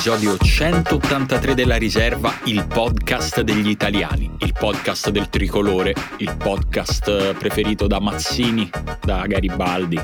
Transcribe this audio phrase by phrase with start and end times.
[0.00, 7.86] l'episodio 183 della riserva, il podcast degli italiani, il podcast del tricolore, il podcast preferito
[7.86, 8.68] da Mazzini,
[9.02, 9.98] da Garibaldi,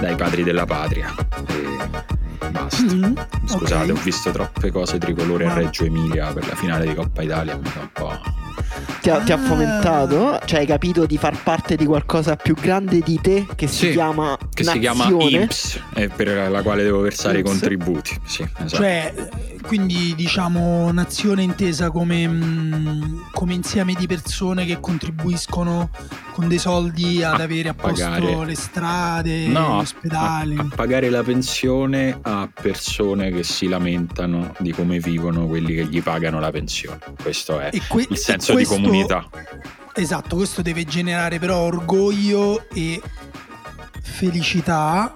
[0.00, 1.12] dai padri della patria.
[1.48, 2.82] E basta.
[2.94, 3.14] Mm,
[3.46, 3.98] Scusate, ok.
[3.98, 7.66] ho visto troppe cose tricolore a Reggio Emilia per la finale di Coppa Italia, mi
[7.68, 8.42] fa un po'...
[9.00, 9.38] Ti ha, ti ha Ah.
[9.38, 10.40] fomentato?
[10.46, 13.90] Cioè hai capito di far parte di qualcosa più grande di te che si Sì,
[13.92, 15.24] chiama Che si chiama nazione?
[15.42, 17.50] INPS, e per la quale devo versare i INPS.
[17.50, 18.18] contributi.
[18.24, 18.76] Sì, esatto.
[18.76, 19.23] Cioè, eh,
[19.76, 25.90] quindi diciamo nazione intesa come, mm, come insieme di persone che contribuiscono
[26.32, 30.56] con dei soldi ad A avere a posto pagare- le strade, No, gli ospedali.
[30.56, 35.86] A, a pagare la pensione a persone che si lamentano di come vivono quelli che
[35.86, 37.00] gli pagano la pensione.
[37.20, 39.28] Questo è que- il senso questo- di comunità.
[39.92, 43.02] Esatto, questo deve generare però orgoglio e
[44.00, 45.12] felicità.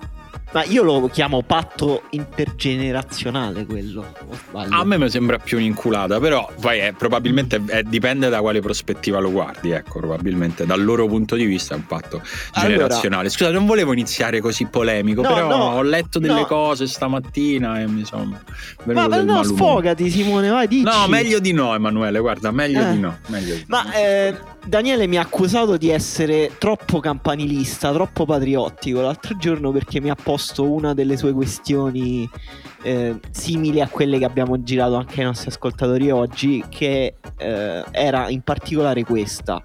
[0.51, 4.07] Ma io lo chiamo patto intergenerazionale quello.
[4.53, 9.19] A me mi sembra più un'inculata, però poi è, probabilmente è- dipende da quale prospettiva
[9.19, 13.29] lo guardi, ecco, probabilmente dal loro punto di vista è un patto Allora- generazionale.
[13.29, 16.47] Scusa, non volevo iniziare così polemico, No, però no, ho letto delle no.
[16.47, 18.41] cose stamattina e mi sono
[18.85, 20.83] Ma, ma no, sfogati Simone, vai dici.
[20.85, 22.93] No, meglio di no, Emanuele, guarda, meglio Eh.
[22.93, 23.19] di no.
[23.27, 23.93] Meglio di Ma no.
[23.93, 24.35] eh,
[24.69, 30.15] Daniele mi ha accusato di essere troppo campanilista, troppo patriottico l'altro giorno perché mi ha
[30.15, 32.29] posto una delle sue questioni
[32.83, 38.29] eh, simili a quelle che abbiamo girato anche ai nostri ascoltatori oggi, che eh, era
[38.29, 39.65] in particolare questa.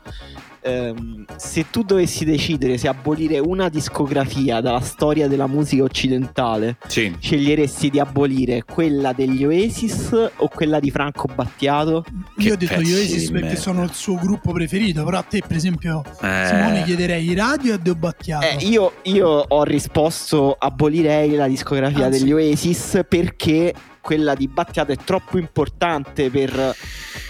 [0.65, 7.13] Ehm, se tu dovessi decidere se abolire una discografia dalla storia della musica occidentale, Sì.
[7.19, 12.03] sceglieresti di abolire quella degli Oasis o quella di Franco Battiato?
[12.37, 13.59] Che Io ho detto gli Oasis perché merda.
[13.59, 17.73] sono il suo gruppo preferito, però a te per esempio Eh, Simone chiederei i radio
[17.73, 18.45] e Deo Battiato.
[18.45, 22.19] Eh, io, io ho risposto abolirei la discografia Anzi.
[22.19, 23.73] degli Oasis perché
[24.03, 26.75] quella di Battiato è troppo importante per,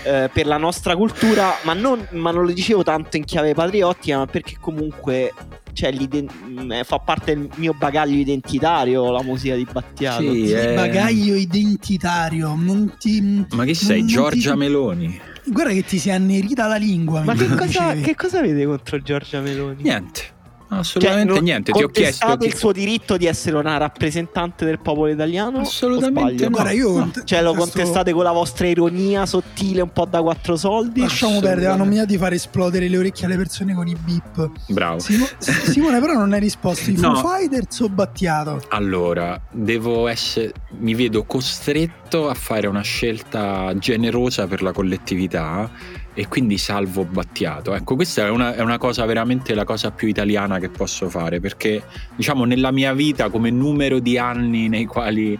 [0.03, 4.17] eh, per la nostra cultura, ma non, ma non lo dicevo tanto in chiave patriottica,
[4.17, 5.31] ma perché comunque
[5.73, 10.21] cioè, l'iden- mh, eh, fa parte del mio bagaglio identitario la musica di Battiato.
[10.21, 10.73] Sì, Sì, eh.
[10.73, 13.45] bagaglio identitario, non ti...
[13.51, 13.99] Ma chi sei?
[13.99, 15.19] non ti- Giorgia Meloni?
[15.45, 17.21] Guarda che ti si è annerita la lingua.
[17.21, 19.83] Ma che cosa, che cosa avete contro Giorgia Meloni?
[19.83, 20.21] Niente.
[20.79, 21.71] Assolutamente Cioè, niente.
[21.71, 22.37] Ti ho chiesto.
[22.41, 25.59] il suo diritto di essere una rappresentante del popolo italiano?
[25.59, 26.49] Assolutamente no.
[26.49, 27.11] Guarda, io No.
[27.23, 31.01] Cioè lo contestate con la vostra ironia sottile un po' da quattro soldi?
[31.01, 34.49] Lasciamo perdere, hanno mia di fare esplodere le orecchie alle persone con i beep.
[34.67, 34.99] Bravo.
[34.99, 36.89] Simo- Simone, però non hai risposto.
[36.89, 37.15] I No.
[37.15, 38.61] Foo Fighters o Battiato?
[38.69, 40.51] Allora, devo essere.
[40.77, 45.69] Mi vedo costretto a fare una scelta generosa per la collettività
[46.13, 47.73] e quindi salvo Battiato.
[47.73, 51.39] Ecco, questa è una, è una cosa veramente la cosa più italiana che posso fare
[51.39, 51.83] perché,
[52.15, 55.37] diciamo, nella mia vita, come numero di anni nei quali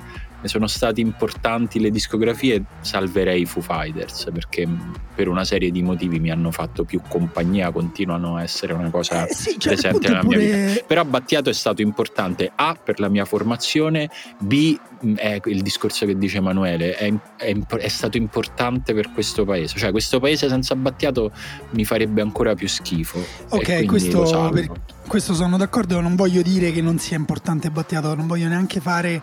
[0.47, 4.67] sono stati importanti le discografie, salverei i Foo Fighters perché
[5.15, 9.27] per una serie di motivi mi hanno fatto più compagnia, continuano a essere una cosa
[9.27, 10.83] Eh, sì, cioè, presente nella mia vita.
[10.87, 14.09] Però Battiato è stato importante A per la mia formazione,
[14.39, 19.45] B mh, è il discorso che dice Emanuele, è, è è stato importante per questo
[19.45, 19.77] paese.
[19.77, 21.31] Cioè questo paese senza Battiato
[21.71, 23.23] mi farebbe ancora più schifo.
[23.49, 24.71] Ok, questo, per-
[25.07, 25.99] questo sono d'accordo.
[26.01, 29.21] Non voglio dire che non sia importante Battiato, non voglio neanche fare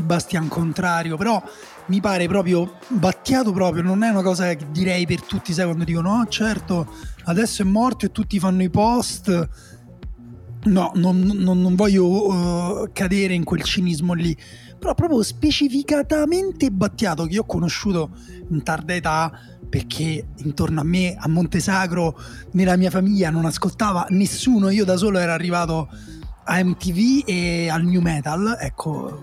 [0.00, 1.42] il bastian contrario, però
[1.86, 5.84] mi pare proprio Battiato proprio non è una cosa che direi per tutti, sai quando
[5.84, 6.88] dicono "Oh, certo,
[7.24, 9.48] adesso è morto e tutti fanno i post".
[10.62, 14.36] No, non, non- non voglio eh, cadere in quel cinismo lì,
[14.78, 18.10] però proprio specificatamente Battiato che io ho conosciuto
[18.50, 19.32] in tarda età
[19.70, 22.18] perché intorno a me a Montesagro
[22.52, 25.88] nella mia famiglia non ascoltava nessuno, io da solo ero arrivato
[26.44, 29.18] a MTV e al new metal, ecco,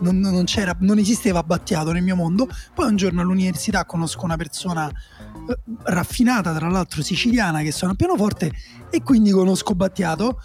[0.00, 2.48] non, non- c'era, non esisteva Battiato nel mio mondo.
[2.74, 7.98] Poi un giorno all'università conosco una persona eh, raffinata, tra l'altro siciliana, che suona il
[7.98, 8.52] pianoforte
[8.90, 10.40] e quindi conosco Battiato.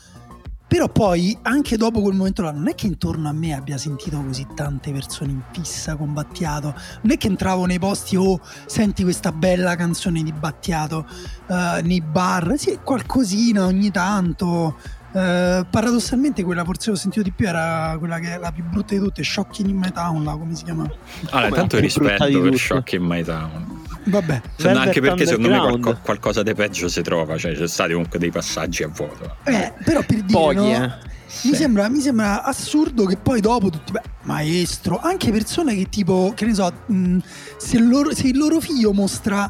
[0.66, 4.20] Però poi, anche dopo quel momento là, non è che intorno a me abbia sentito
[4.24, 6.74] così tante persone in fissa con Battiato.
[7.02, 11.06] Non è che entravo nei posti, oh, senti questa bella canzone di Battiato,
[11.48, 14.78] eh, nei bar, sì, qualcosina ogni tanto.
[15.16, 18.96] Eh, paradossalmente quella forse ho sentito di più era quella che è la più brutta
[18.96, 20.84] di tutte, Shocking in My Town, là, come si chiama?
[21.30, 22.58] Allora, Come tanto rispetto per tutte.
[22.58, 23.82] Shock in My Town.
[24.06, 27.68] Vabbè, Se no, anche perché secondo me qualco- qualcosa di peggio si trova, cioè c'è
[27.68, 29.36] stati comunque dei passaggi a vuoto.
[29.44, 30.84] eh, però per dire, Pochi, no?
[30.84, 31.12] eh.
[31.46, 31.56] Mi, Sì.
[31.56, 36.46] sembra, mi sembra assurdo che poi dopo tutti, beh, maestro, anche persone che tipo, che
[36.46, 37.18] ne so, mh,
[37.58, 39.50] se, il loro, se il loro figlio mostra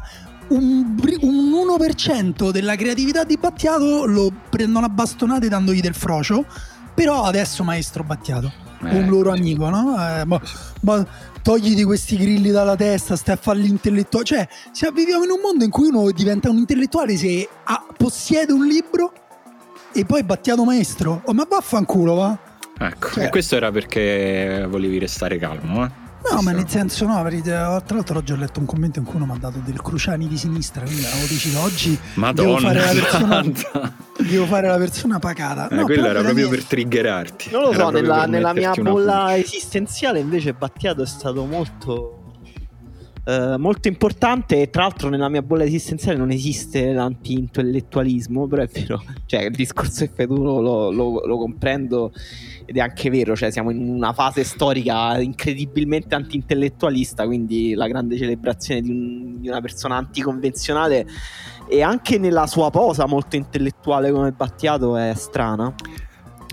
[0.54, 6.44] un, un 1% della creatività di Battiato, lo prendono a bastonate dandogli del frocio.
[6.94, 8.52] Però adesso maestro Battiato,
[8.84, 9.94] Eh, un loro amico, no?
[9.96, 10.40] Eh, ma,
[10.82, 11.04] ma
[11.42, 14.48] togliti questi grilli dalla testa, stai a fare l'intellettuale.
[14.72, 18.64] Cioè, viviamo in un mondo in cui uno diventa un intellettuale se ha- possiede un
[18.66, 19.12] libro
[19.92, 21.22] e poi Battiato maestro.
[21.24, 22.38] Oh, ma vaffanculo, va?
[22.78, 25.90] Ecco, Cioè- e questo era perché volevi restare calmo, eh?
[26.30, 29.26] No, ma nel senso no, tra l'altro oggi ho letto un commento in cui uno
[29.26, 31.98] mi ha dato del Cruciani di sinistra, quindi avevo deciso oggi
[32.32, 33.42] devo fare Madonna la persona,
[34.18, 35.68] devo fare la persona pacata.
[35.68, 37.50] Eh, No, quello era proprio per triggerarti.
[37.50, 42.23] Non lo Era so, nella, nella mia bolla esistenziale invece Battiato è stato molto,
[43.26, 49.02] eh, molto importante tra l'altro nella mia bolla esistenziale non esiste l'anti-intellettualismo, però è vero,
[49.26, 52.12] cioè il discorso che fai tu lo, lo- lo- lo comprendo
[52.66, 58.16] ed è anche vero, cioè siamo in una fase storica incredibilmente anti-intellettualista, quindi la grande
[58.16, 61.06] celebrazione di, un- di una persona anticonvenzionale
[61.68, 65.74] e anche nella sua posa molto intellettuale come Battiato è strana.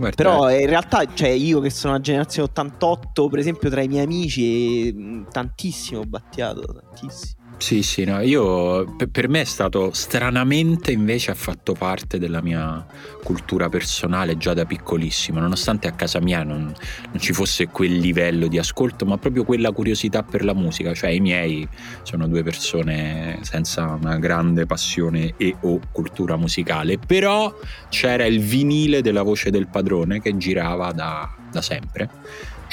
[0.02, 3.84] Guarda, Però eh, in realtà, cioè, io che sono una generazione 88, per esempio, tra
[3.84, 7.41] i miei amici, mh, tantissimo Battiato, tantissimo.
[7.62, 12.84] Sì, sì, no, io per, me è stato stranamente invece ha fatto parte della mia
[13.24, 18.48] cultura personale già da piccolissimo, nonostante a casa mia non, non ci fosse quel livello
[18.48, 21.66] di ascolto, ma proprio quella curiosità per la musica, cioè i miei
[22.02, 27.56] sono due persone senza una grande passione e o cultura musicale, però
[27.90, 32.10] c'era il vinile della voce del padrone che girava da, da sempre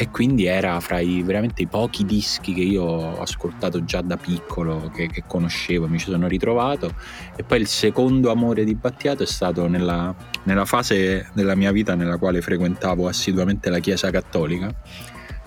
[0.00, 4.16] e quindi era fra i veramente i pochi dischi che io ho ascoltato già da
[4.16, 6.94] piccolo, che, che conoscevo, mi ci sono ritrovato.
[7.34, 10.14] E poi il secondo amore di Battiato è stato nella,
[10.44, 14.72] nella fase della mia vita nella quale frequentavo assiduamente la Chiesa Cattolica.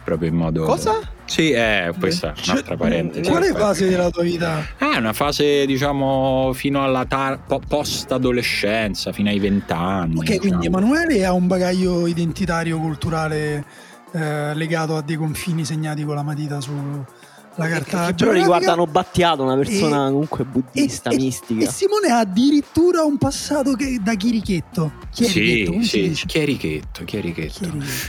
[0.04, 0.66] Proprio in modo.
[0.66, 1.00] Cosa?
[1.24, 3.30] Sì, è questa è Cioè, un'altra parentesi.
[3.30, 4.68] Quale fase della tua vita?
[4.80, 10.18] Eh, una fase, diciamo, fino alla tar- po- post-adolescenza, fino ai vent'anni.
[10.18, 10.80] Ok, quindi diciamo.
[10.80, 16.60] Emanuele ha un bagaglio identitario culturale eh, legato a dei confini segnati con la matita
[17.54, 18.40] sulla carta Che però geografica.
[18.42, 21.64] riguardano Battiato, una persona E- comunque buddista, e, mistica.
[21.64, 24.94] E Simone ha addirittura un passato che, da chirichetto.
[25.12, 27.04] Chierichetto, Sì, sì, chierichetto.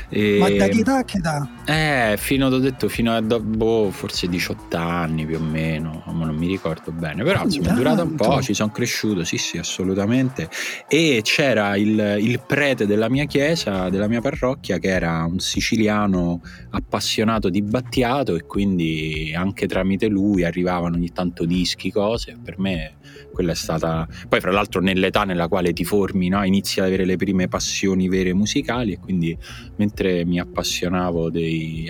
[0.08, 1.48] E- Ma da che età a che età?
[1.64, 6.36] Eh, fino, t'ho detto, fino a boh, forse 18 anni più o meno, ma non
[6.36, 9.58] mi ricordo bene, però Quindi insomma è durata un po', ci sono cresciuto, sì sì,
[9.58, 10.48] assolutamente.
[10.88, 16.40] E c'era il, il prete della mia chiesa, della mia parrocchia, che era un siciliano
[16.70, 22.96] appassionato di Battiato e quindi anche tramite lui arrivavano ogni tanto dischi, cose, per me
[23.32, 24.06] quella è stata...
[24.28, 26.44] Poi fra l'altro nell'età nella quale ti formi, no?
[26.44, 29.36] inizi ad avere le prime passioni vere musicali e quindi
[29.76, 31.88] mentre mi appassionavo dei,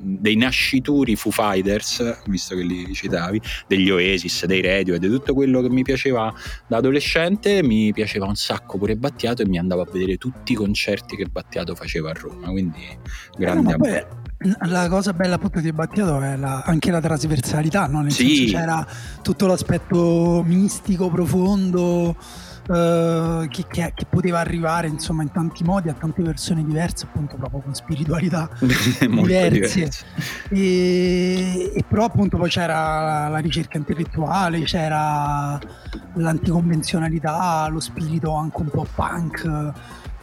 [0.00, 5.34] dei nascituri Foo Fighters, visto che li citavi, degli Oasis, dei Radio e di tutto
[5.34, 6.32] quello che mi piaceva
[6.68, 10.54] da adolescente, mi piaceva un sacco pure Battiato e mi andavo a vedere tutti i
[10.54, 12.98] concerti che Battiato faceva a Roma, quindi Eh,
[13.38, 14.23] grande no, ma amore.
[14.66, 18.02] La cosa bella appunto di Battiato è la- anche la trasversalità, no?
[18.02, 18.36] Nel Sì.
[18.36, 18.86] senso c'era
[19.22, 22.14] tutto l'aspetto mistico, profondo,
[22.68, 27.36] eh, che, che- che poteva arrivare insomma in tanti modi a tante persone diverse, appunto
[27.36, 28.48] proprio con spiritualità
[29.00, 29.90] diverse.
[30.50, 35.58] E, e però appunto poi c'era la ricerca intellettuale, c'era
[36.14, 39.72] l'anticonvenzionalità, lo spirito anche un po' punk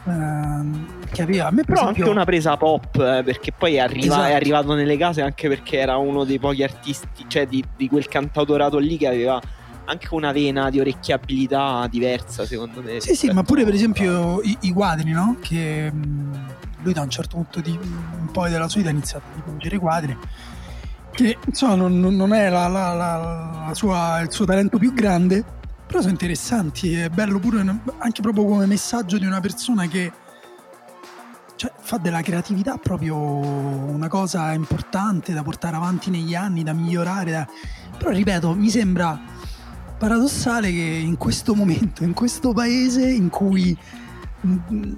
[0.06, 1.46] ehm, che aveva.
[1.46, 4.28] A me per Però anche una presa pop, eh, perché poi è, arriva- Esatto.
[4.28, 8.08] è arrivato nelle case anche perché era uno dei pochi artisti, cioè di, di quel
[8.08, 9.40] cantautorato lì che aveva
[9.84, 13.00] anche una vena di orecchiabilità diversa, secondo me.
[13.00, 15.36] Sì, sì, ma pure per esempio i, i quadri, no?
[15.40, 16.44] Che mh,
[16.82, 19.78] lui da un certo punto di, un po' della sua vita ha iniziato a dipingere
[19.78, 20.16] quadri.
[21.10, 25.44] Che insomma non, non- è la- la- la sua- il suo talento più grande,
[25.92, 26.94] però sono interessanti.
[26.94, 27.60] È bello pure
[27.98, 30.10] anche proprio come messaggio di una persona che
[31.56, 37.30] cioè, fa della creatività proprio una cosa importante da portare avanti negli anni, da migliorare.
[37.30, 37.46] da-
[37.98, 39.20] Però ripeto, mi sembra
[39.98, 43.76] paradossale che in questo momento, in questo paese in cui
[44.46, 44.92] mm,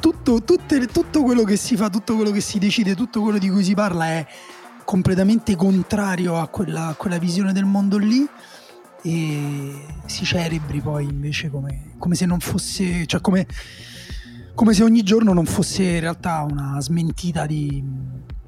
[0.00, 3.48] tutto, tutte- tutto quello che si fa, tutto quello che si decide, tutto quello di
[3.48, 4.26] cui si parla è
[4.84, 8.28] completamente contrario a quella, a quella visione del mondo lì
[9.02, 9.72] e
[10.06, 13.46] si celebri poi invece come, come se non fosse, cioè come,
[14.54, 17.82] come se ogni giorno non fosse in realtà una smentita di,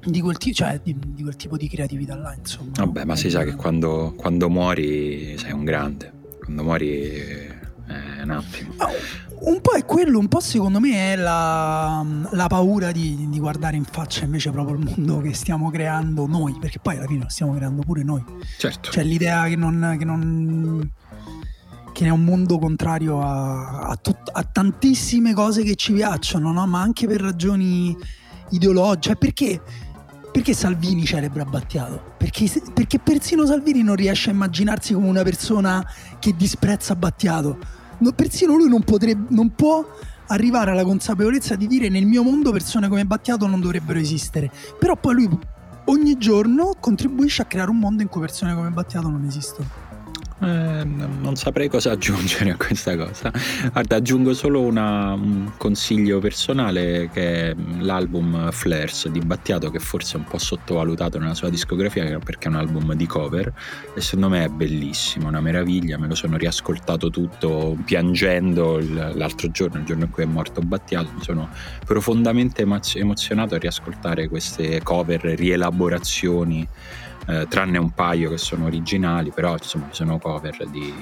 [0.03, 2.71] di quel, ti- cioè di, di quel tipo di creatività là, insomma.
[2.75, 6.11] Vabbè, ma si sa che quando, quando muori sei un grande,
[6.43, 7.50] quando muori
[8.17, 8.73] è un attimo.
[8.77, 8.87] Ma
[9.41, 13.75] Un po' è quello, un po' secondo me è la, la paura di, di guardare
[13.75, 17.29] in faccia invece proprio il mondo che stiamo creando noi, perché poi alla fine lo
[17.29, 18.23] stiamo creando pure noi.
[18.57, 18.91] Certo.
[18.91, 19.95] Cioè l'idea che non...
[19.97, 20.91] Che non
[22.01, 26.65] perché è un mondo contrario a, a, tut- a tantissime cose che ci piacciono, no?
[26.65, 27.95] ma anche per ragioni
[28.49, 29.01] ideologiche.
[29.01, 29.61] Cioè, perché,
[30.31, 32.13] perché Salvini celebra Battiato?
[32.17, 35.85] Perché, perché persino Salvini non riesce a immaginarsi come una persona
[36.19, 37.79] che disprezza Battiato.
[38.01, 39.85] No, persino lui non, potrebbe, non può
[40.27, 44.51] arrivare alla consapevolezza di dire nel mio mondo persone come Battiato non dovrebbero esistere.
[44.79, 45.39] Però poi lui
[45.85, 49.90] ogni giorno contribuisce a creare un mondo in cui persone come Battiato non esistono.
[50.43, 53.31] Eh, non saprei cosa aggiungere a questa cosa.
[53.71, 60.15] Guarda, aggiungo solo una, un consiglio personale che è l'album Flares di Battiato, che forse
[60.15, 63.53] è un po' sottovalutato nella sua discografia perché è un album di cover
[63.93, 65.99] e secondo me è bellissimo, una meraviglia.
[65.99, 71.11] Me lo sono riascoltato tutto piangendo l'altro giorno, il giorno in cui è morto Battiato.
[71.13, 71.49] Mi sono
[71.85, 76.67] profondamente emozionato a riascoltare queste cover, rielaborazioni
[77.27, 80.93] eh, tranne un paio che sono originali, però insomma ci sono cover di,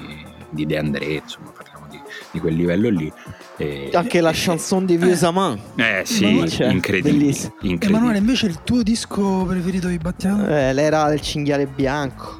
[0.50, 2.00] di De André, insomma parliamo di,
[2.30, 3.12] di quel livello lì.
[3.56, 5.60] E, Anche la chanson di Vieux Amant.
[5.76, 7.86] Eh sì, cioè, incredibile, incredibile.
[7.86, 10.46] Emanuele, invece il tuo disco preferito di Battiato?
[10.46, 12.38] Eh, l'era del cinghiale bianco.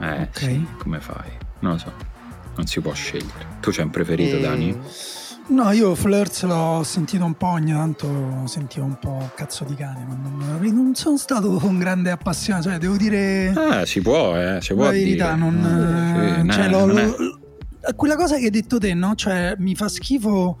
[0.00, 0.30] Eh okay.
[0.32, 1.30] sì, come fai?
[1.60, 1.92] Non lo so,
[2.56, 3.58] non si può scegliere.
[3.60, 4.40] Tu c'hai un preferito, e...
[4.40, 4.78] Dani?
[5.50, 10.04] No, io Flirts l'ho sentito un po', ogni tanto sentivo un po' cazzo di cane,
[10.06, 13.52] ma non, non sono stato un grande appassionato, cioè devo dire...
[13.56, 15.50] Ah, si può, eh, si può La verità, dire.
[15.50, 16.44] non...
[16.44, 17.40] Sì, cioè, no, lo, lo,
[17.96, 19.16] quella cosa che hai detto te, no?
[19.16, 20.56] Cioè, mi fa schifo,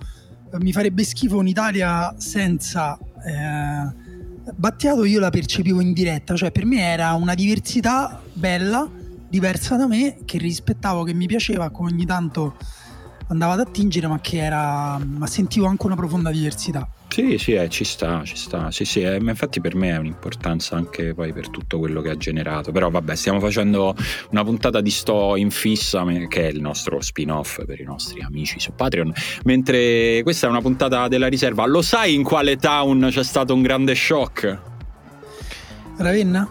[0.58, 2.98] mi farebbe schifo un'Italia senza...
[3.24, 4.08] Eh,
[4.52, 8.88] Battiato io la percepivo in diretta, cioè per me era una diversità bella,
[9.28, 12.56] diversa da me, che rispettavo, che mi piaceva, come ogni tanto
[13.30, 14.98] andava ad attingere, ma che era.
[14.98, 16.86] ma sentivo anche una profonda diversità.
[17.08, 18.70] Sì, sì, eh, ci sta, ci sta.
[18.70, 22.16] Sì, sì, eh, infatti per me è un'importanza anche poi per tutto quello che ha
[22.16, 22.70] generato.
[22.70, 23.96] Però vabbè, stiamo facendo
[24.30, 28.60] una puntata di Sto in fissa, che è il nostro spin-off per i nostri amici
[28.60, 29.12] su Patreon.
[29.44, 31.66] Mentre questa è una puntata della riserva.
[31.66, 34.58] Lo sai in quale town c'è stato un grande shock?
[35.96, 36.48] Ravenna?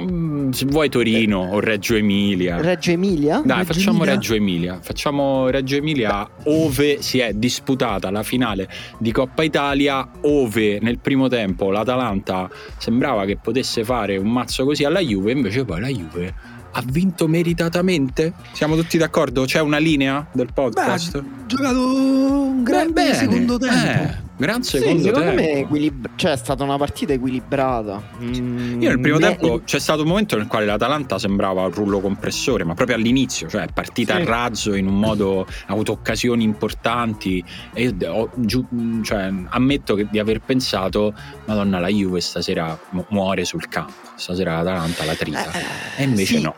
[0.00, 2.60] Mm, se vuoi Torino o Reggio Emilia.
[2.60, 3.42] Reggio Emilia?
[3.44, 4.14] Dai, Reggio facciamo Emilia?
[4.14, 4.78] Reggio Emilia.
[4.80, 11.28] Facciamo Reggio Emilia ove si è disputata la finale di Coppa Italia, ove nel primo
[11.28, 16.56] tempo l'Atalanta sembrava che potesse fare un mazzo così alla Juve, invece poi la Juve
[16.70, 18.32] ha vinto meritatamente?
[18.52, 19.44] Siamo tutti d'accordo?
[19.44, 21.16] C'è una linea del podcast?
[21.16, 23.86] ha giocato un gran bene, secondo tempo.
[23.86, 28.02] Eh, gran secondo sì, secondo me equilib- cioè, è stata una partita equilibrata.
[28.22, 29.26] Mm, Io nel primo me...
[29.26, 33.48] tempo c'è stato un momento nel quale l'Atalanta sembrava un rullo compressore, ma proprio all'inizio,
[33.48, 34.22] cioè è partita sì.
[34.22, 40.06] a razzo in un modo, ha avuto occasioni importanti e ho, giu- cioè, ammetto che,
[40.10, 41.12] di aver pensato,
[41.46, 42.78] madonna la Juve stasera
[43.08, 45.50] muore sul campo, stasera l'Atalanta la trita.
[45.52, 46.42] Eh, e invece sì.
[46.42, 46.54] no.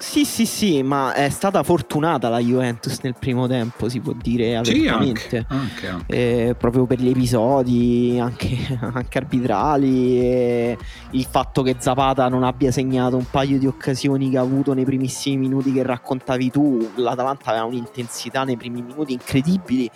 [0.00, 4.56] Sì, sì, sì, ma è stata fortunata la Juventus nel primo tempo, si può dire
[4.56, 5.20] apertamente.
[5.28, 6.16] Sì, anche, anche, anche.
[6.16, 10.74] Eh, proprio per gli episodi, anche, anche arbitrali,
[11.10, 14.86] il fatto che Zapata non abbia segnato un paio di occasioni che ha avuto nei
[14.86, 16.92] primissimi minuti che raccontavi tu.
[16.96, 19.90] L'Atalanta aveva un'intensità nei primi minuti incredibili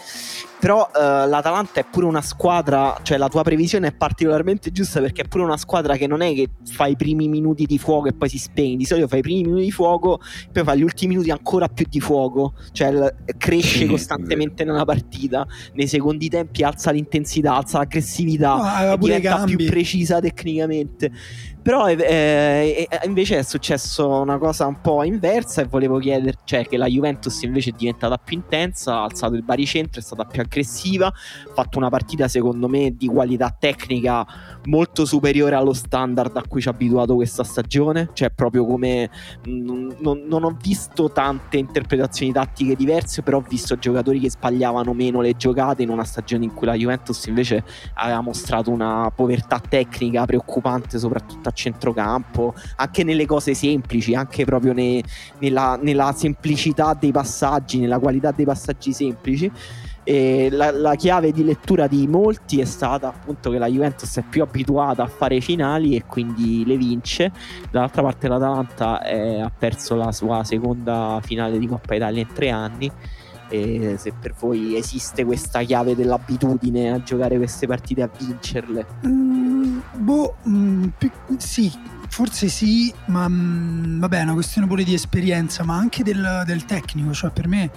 [0.65, 5.21] però uh, l'Atalanta è pure una squadra, cioè la tua previsione è particolarmente giusta perché
[5.21, 8.15] è pure una squadra che non è che fa i primi minuti di fuoco e
[8.15, 11.15] poi si spegne, di solito fa i primi minuti di fuoco, poi fa gli ultimi
[11.15, 16.91] minuti ancora più di fuoco, cioè cresce sì, costantemente nella partita, nei secondi tempi alza
[16.91, 21.11] l'intensità, alza l'aggressività, no, diventa più precisa tecnicamente.
[21.65, 26.67] Però eh, eh, invece è successo una cosa un po' inversa e volevo chiedere, cioè
[26.67, 30.43] che la Juventus invece è diventata più intensa, ha alzato il baricentro, è stata più
[30.43, 34.27] aggressiva, ha fatto una partita secondo me di qualità tecnica
[34.65, 39.09] molto superiore allo standard a cui ci ha abituato questa stagione, cioè proprio come
[39.45, 44.93] non, non, non ho visto tante interpretazioni tattiche diverse, però ho visto giocatori che sbagliavano
[44.93, 49.59] meno le giocate in una stagione in cui la Juventus invece aveva mostrato una povertà
[49.67, 55.03] tecnica preoccupante soprattutto a centrocampo, anche nelle cose semplici, anche proprio ne,
[55.39, 59.51] nella, nella, semplicità dei passaggi, nella qualità dei passaggi semplici.
[60.07, 64.43] La, la, chiave di lettura di molti è stata appunto che la Juventus è più
[64.43, 67.33] abituata a fare finali e quindi le vince.
[67.71, 72.51] Dall'altra parte l'Atalanta è, ha perso la sua seconda finale di Coppa Italia in tre
[72.51, 72.93] anni
[73.49, 78.87] e se per voi esiste questa chiave dell'abitudine a giocare queste partite a vincerle.
[79.07, 80.85] Mm, boh, mm,
[81.37, 81.73] sì,
[82.09, 86.65] forse sì, ma mm, vabbè è una questione pure di esperienza, ma anche del, del
[86.65, 87.71] tecnico, cioè per me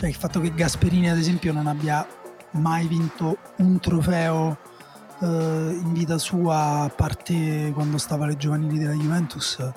[0.00, 2.06] cioè il fatto che Gasperini ad esempio non abbia
[2.52, 4.56] mai vinto un trofeo
[5.20, 9.72] eh, in vita sua, a parte quando stava alle giovanili della Juventus, cioè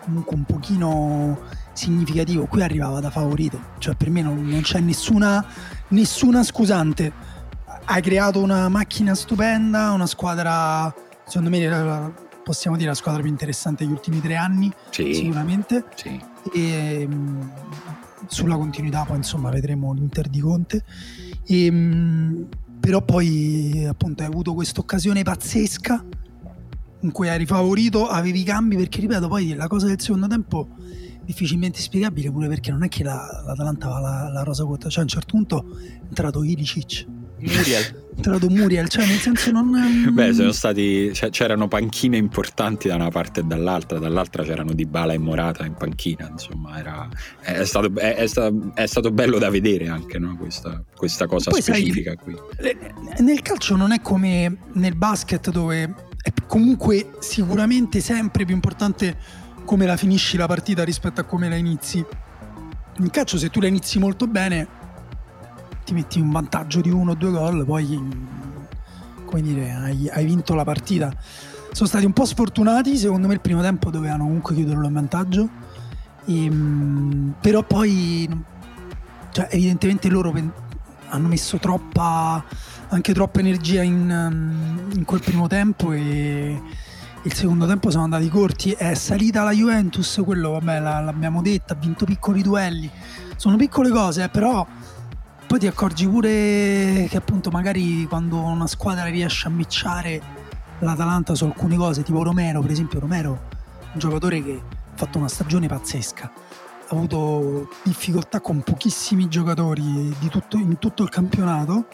[0.00, 1.38] comunque un pochino
[1.72, 2.46] significativo.
[2.46, 5.44] Qui arrivava da favorito, cioè per me non, non c'è nessuna,
[5.88, 7.12] nessuna scusante.
[7.84, 12.12] Hai creato una macchina stupenda, una squadra, secondo me
[12.42, 15.84] possiamo dire la squadra più interessante degli ultimi tre anni, sì, sicuramente.
[15.94, 16.20] Sì.
[16.52, 17.40] E, mm,
[18.26, 20.84] sulla continuità poi insomma vedremo l'Inter di Conte.
[21.44, 22.42] E, mm,
[22.80, 26.04] però poi appunto hai avuto questa occasione pazzesca
[27.02, 30.68] in cui eri favorito, avevi i cambi perché ripeto poi la cosa del secondo tempo
[31.24, 35.00] difficilmente spiegabile pure perché non è che la, l'Atalanta aveva la, la rosa corta, cioè
[35.00, 37.06] a un certo punto è entrato Ilicic.
[37.42, 38.00] Muriel.
[38.12, 39.72] È entrato Muriel, cioè nel senso non...
[40.12, 41.14] Beh, sono stati...
[41.14, 45.72] Cioè, c'erano panchine importanti da una parte e dall'altra, dall'altra c'erano Dybala e Morata in
[45.72, 47.08] panchina, insomma, era...
[47.40, 50.36] è, stato, è, è, stato, è stato bello da vedere anche no?
[50.36, 53.24] questa, questa, cosa Poi specifica sai, qui.
[53.24, 59.16] Nel calcio non è come nel basket dove è comunque sicuramente sempre più importante
[59.64, 62.04] come la finisci la partita rispetto a come la inizi.
[62.98, 64.80] In calcio se tu la inizi molto bene
[65.84, 68.40] ti metti un vantaggio di uno o due gol, poi
[69.24, 71.12] come dire, hai, hai, vinto la partita.
[71.72, 75.48] Sono stati un po' sfortunati, secondo me il primo tempo dovevano comunque chiuderlo in vantaggio,
[76.26, 78.28] e, ehm, però poi
[79.30, 80.34] cioè, evidentemente loro
[81.08, 82.44] hanno messo troppa,
[82.88, 86.60] anche troppa energia in, in quel primo tempo e
[87.24, 91.76] il secondo tempo sono andati corti, è salita la Juventus, quello vabbè l'abbiamo detto, ha
[91.76, 92.90] vinto piccoli duelli,
[93.36, 94.66] sono piccole cose, però
[95.46, 100.20] poi ti accorgi pure che appunto magari quando una squadra riesce a micciare
[100.80, 103.48] l'Atalanta su alcune cose, tipo Romero, per esempio Romero,
[103.92, 106.24] un giocatore che ha fatto una stagione pazzesca,
[106.88, 111.86] ha avuto difficoltà con pochissimi giocatori tutto, in tutto il campionato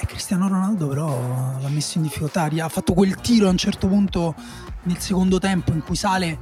[0.00, 3.88] e Cristiano Ronaldo però l'ha messo in difficoltà, ha fatto quel tiro a un certo
[3.88, 4.34] punto
[4.84, 6.38] nel secondo tempo in cui sale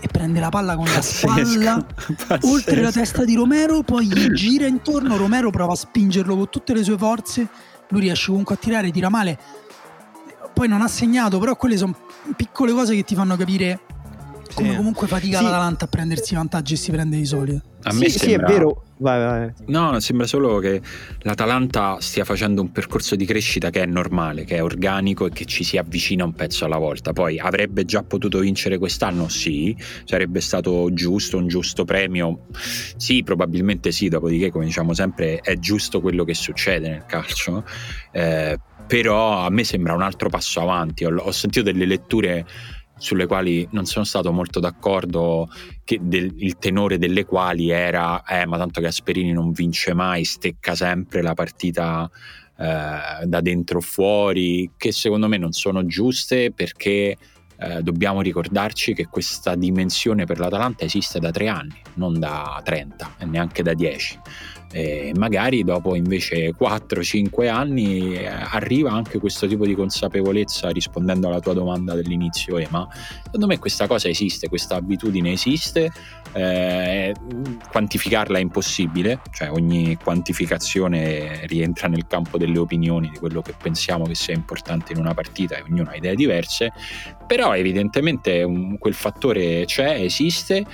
[0.00, 1.26] e prende la palla con Pazzesco.
[1.26, 1.86] la spalla
[2.26, 2.52] Pazzesco.
[2.52, 6.74] oltre la testa di Romero, poi gli gira intorno, Romero prova a spingerlo con tutte
[6.74, 7.48] le sue forze,
[7.88, 9.38] lui riesce comunque a tirare, tira male,
[10.52, 11.96] poi non ha segnato, però quelle sono
[12.36, 13.80] piccole cose che ti fanno capire
[14.54, 15.44] come comunque fatica sì.
[15.44, 17.62] l'Atalanta a prendersi vantaggi e si prende di solito.
[17.82, 18.48] A me sì, sembra...
[18.48, 18.84] sì, è vero.
[18.98, 19.52] Vai, vai.
[19.68, 20.82] No, sembra solo che
[21.20, 25.46] l'Atalanta stia facendo un percorso di crescita che è normale, che è organico e che
[25.46, 27.14] ci si avvicina un pezzo alla volta.
[27.14, 29.28] Poi avrebbe già potuto vincere quest'anno?
[29.28, 29.74] Sì.
[30.04, 32.46] Sarebbe stato giusto, un giusto premio?
[32.96, 34.08] Sì, probabilmente sì.
[34.08, 37.64] Dopodiché, come diciamo sempre, è giusto quello che succede nel calcio.
[38.12, 41.06] Eh, però a me sembra un altro passo avanti.
[41.06, 42.46] Ho, ho sentito delle letture
[43.00, 45.48] sulle quali non sono stato molto d'accordo,
[45.84, 51.22] del, il tenore delle quali era, eh, ma tanto Gasperini non vince mai, stecca sempre
[51.22, 52.08] la partita
[52.58, 57.16] eh, da dentro o fuori, che secondo me non sono giuste perché
[57.56, 63.14] eh, dobbiamo ricordarci che questa dimensione per l'Atalanta esiste da tre anni, non da 30
[63.18, 64.20] e neanche da 10
[64.72, 71.40] e magari dopo invece 4-5 anni eh, arriva anche questo tipo di consapevolezza rispondendo alla
[71.40, 72.86] tua domanda dell'inizio Ema.
[73.24, 75.90] Secondo me questa cosa esiste questa abitudine esiste
[76.32, 77.14] eh,
[77.70, 84.04] quantificarla è impossibile cioè ogni quantificazione rientra nel campo delle opinioni di quello che pensiamo
[84.04, 86.72] che sia importante in una partita e ognuno ha idee diverse
[87.26, 90.64] però evidentemente un, quel fattore c'è esiste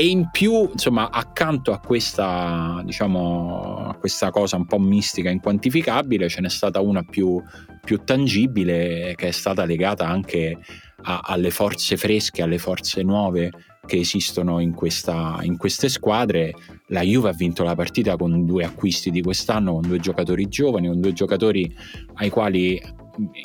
[0.00, 6.28] e in più, insomma, accanto a questa, diciamo, a questa cosa un po' mistica, inquantificabile,
[6.28, 7.42] ce n'è stata una più,
[7.84, 10.56] più tangibile che è stata legata anche
[11.02, 13.50] a, alle forze fresche, alle forze nuove
[13.86, 16.54] che esistono in, questa, in, queste squadre.
[16.90, 20.86] La Juve ha vinto la partita con due acquisti di quest'anno, con due giocatori giovani,
[20.86, 21.74] con due giocatori
[22.14, 22.80] ai quali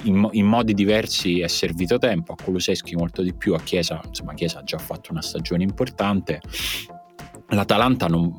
[0.03, 4.33] in, in, modi diversi è servito tempo, a Kuluseschi molto di più, a Chiesa, insomma
[4.33, 6.41] Chiesa ha già fatto una stagione importante.
[7.49, 8.33] L'Atalanta non,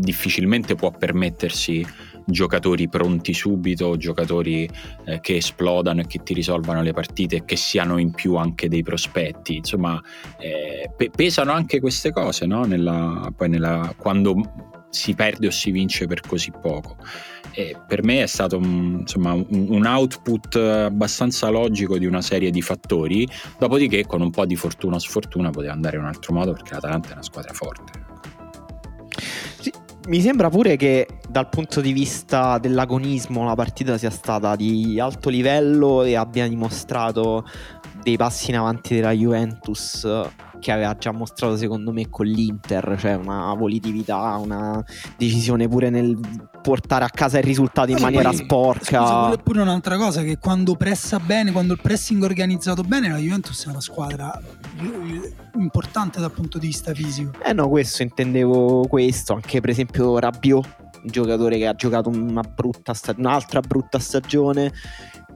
[0.00, 1.86] difficilmente può permettersi
[2.24, 4.68] giocatori pronti subito, giocatori
[5.04, 8.68] eh, che esplodano e che ti risolvano le partite e che siano in più anche
[8.68, 9.56] dei prospetti.
[9.56, 10.00] Insomma,
[10.38, 12.64] eh, pe- pesano anche queste cose no?
[12.64, 16.96] nella, nella, quando si perde o si vince per così poco.
[17.52, 22.62] E per me è stato un, insomma, un, output abbastanza logico di una serie di
[22.62, 26.52] fattori, dopodiché con un po' di fortuna o sfortuna poteva andare in un altro modo
[26.52, 27.92] perché l'Atalanta è una squadra forte.
[29.60, 29.72] Sì,
[30.08, 35.28] mi sembra pure che dal punto di vista dell'agonismo la partita sia stata di alto
[35.28, 37.44] livello e abbia dimostrato
[38.02, 40.06] dei passi in avanti della Juventus
[40.58, 44.84] che aveva già mostrato secondo me con l'Inter, cioè una volitività, una
[45.16, 46.18] decisione pure nel
[46.62, 49.06] portare a casa il risultato in maniera poi, sporca.
[49.06, 53.18] Scusa, pure un'altra cosa che quando pressa bene, quando il pressing è organizzato bene, la
[53.18, 54.38] Juventus è una squadra
[55.54, 57.32] importante dal punto di vista fisico.
[57.44, 62.42] Eh no, questo intendevo questo, anche per esempio Rabiot, un giocatore che ha giocato una
[62.42, 64.72] brutta stag- un'altra brutta stagione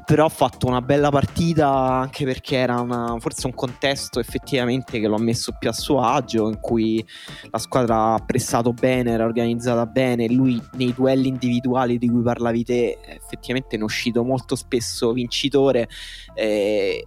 [0.05, 5.07] però ha fatto una bella partita anche perché era una, forse un contesto effettivamente che
[5.07, 7.05] lo ha messo più a suo agio in cui
[7.51, 12.65] la squadra ha pressato bene, era organizzata bene lui nei duelli individuali di cui parlavi
[12.65, 15.89] te effettivamente è uscito molto spesso vincitore.
[16.35, 17.07] Eh,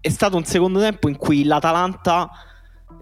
[0.00, 2.28] è stato un secondo tempo in cui l'Atalanta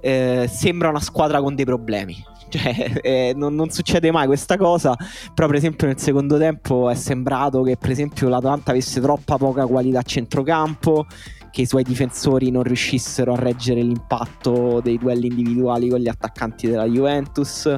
[0.01, 4.95] eh, sembra una squadra con dei problemi cioè, eh, non, non, succede mai questa cosa.
[5.35, 9.67] Però, per esempio, nel secondo tempo è sembrato che, per esempio, l'Atalanta avesse troppa poca
[9.67, 11.07] qualità a centrocampo.
[11.51, 16.69] Che i suoi difensori non riuscissero a reggere l'impatto dei duelli individuali con gli attaccanti
[16.69, 17.75] della Juventus.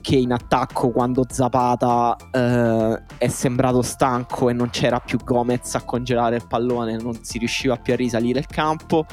[0.00, 5.82] Che in attacco, quando Zapata eh, è sembrato stanco e non c'era più Gomez a
[5.82, 9.06] congelare il pallone, non si riusciva più a risalire il campo.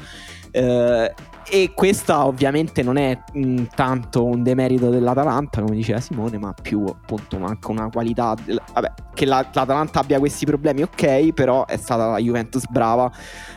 [0.50, 1.14] Eh,
[1.48, 6.52] e questa ovviamente non è mh, mm, tanto un demerito dell'Atalanta, come diceva Simone, ma
[6.52, 8.34] più appunto anche una qualità.
[8.42, 13.10] Del, vabbè, che la, l'Atalanta abbia questi problemi, ok, però è stata la Juventus brava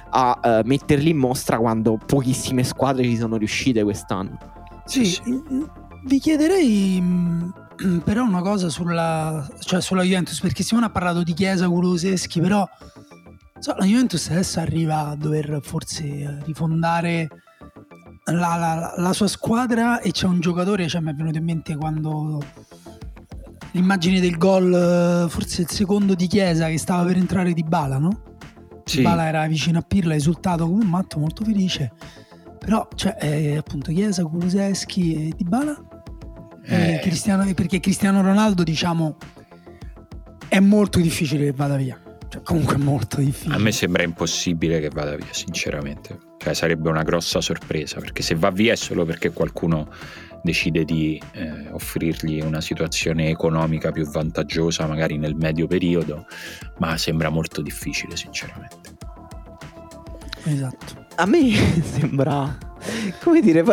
[0.09, 4.37] a uh, metterli in mostra quando pochissime squadre ci sono riuscite quest'anno.
[4.85, 5.21] Sì, sì.
[6.03, 7.49] Vi chiederei mm,
[8.03, 12.67] però una cosa sulla, cioè sulla Juventus, perché Simone ha parlato di Chiesa, Kuloseschi, però
[13.59, 17.27] so, la Juventus adesso arriva a dover forse rifondare
[18.31, 21.75] la, la, la, sua squadra e c'è un giocatore, cioè mi è venuto in mente
[21.75, 22.43] quando
[23.71, 28.23] l'immagine del gol, forse il secondo di Chiesa che stava per entrare di Bala, no?
[28.85, 29.01] Sì.
[29.01, 31.91] Bala era vicino a Pirla, ha esultato come un matto, molto felice.
[32.59, 35.75] Però, cioè, eh, appunto, Chiesa, Kuluseschi e Di Bala.
[36.63, 36.99] Eh.
[37.01, 39.17] Cristiano, perché Cristiano Ronaldo, diciamo,
[40.47, 41.99] è molto difficile che vada via.
[42.27, 43.55] Cioè, comunque molto difficile.
[43.55, 46.24] A me sembra impossibile che vada via, sinceramente.
[46.45, 49.87] Cioè, sarebbe una grossa sorpresa, perché se va via è solo perché qualcuno
[50.43, 56.27] decide di eh, offrirgli una situazione economica più vantaggiosa, magari nel medio periodo,
[56.77, 58.93] ma sembra molto difficile, sinceramente.
[60.43, 61.07] Esatto.
[61.15, 62.55] A me sembra
[63.23, 63.63] come dire,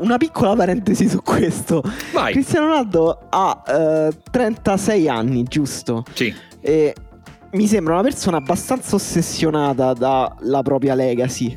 [0.00, 1.80] una piccola parentesi su questo.
[2.12, 2.32] Vai.
[2.32, 6.04] Cristiano Ronaldo ha eh, 36 anni, giusto?
[6.12, 6.34] Sì.
[6.60, 6.92] E
[7.52, 11.56] mi sembra una persona abbastanza ossessionata dalla propria legacy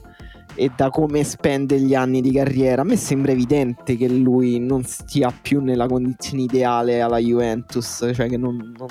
[0.56, 2.82] e da come spende gli anni di carriera.
[2.82, 8.28] A me sembra evidente che lui non stia più nella condizione ideale alla Juventus, cioè
[8.28, 8.88] che non, non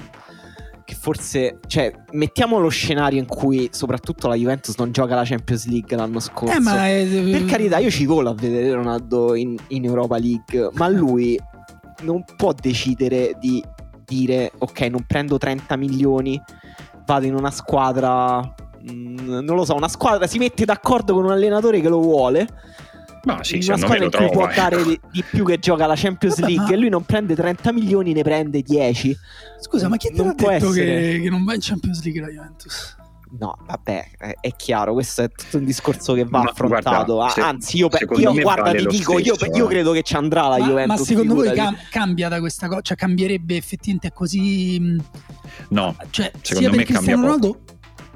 [0.85, 5.67] che forse, cioè, mettiamo lo scenario in cui soprattutto la Juventus non gioca la Champions
[5.67, 6.55] League l'anno scorso.
[6.55, 7.07] Eh, ma è...
[7.07, 11.39] Per carità, io ci volo a vedere Ronaldo in, in Europa League, ma lui
[12.03, 13.63] non può decidere di
[14.05, 16.41] dire ok, non prendo 30 milioni
[17.07, 18.55] vado in una squadra.
[18.83, 22.01] Mh, mm, non lo so, una squadra si mette d'accordo con un allenatore che lo
[22.01, 22.49] vuole.
[23.25, 24.55] Ma sì, una squadra in cui può ecco.
[24.55, 26.77] dare di, di, più che gioca la Champions Vabbè, League ma...
[26.77, 29.17] e lui non prende 30 milioni, ne prende 10.
[29.61, 30.85] Scusa, ma chi ti ha detto essere...
[30.85, 32.97] che, che non va in Champions League la Juventus?
[33.39, 37.15] No, vabbè, è chiaro, questo è tutto un discorso che va ma, affrontato.
[37.15, 40.17] Guarda, se, Anzi, io, io guarda, vale ti dico, stesso, io, io, credo che ci
[40.17, 40.99] andrà la ma, Juventus.
[40.99, 42.83] Ma secondo voi cam- cambia da questa cosa?
[42.83, 45.01] Cioè, cambierebbe effettivamente così?
[45.69, 47.61] No, cioè, secondo sia me per Cristiano Ronaldo,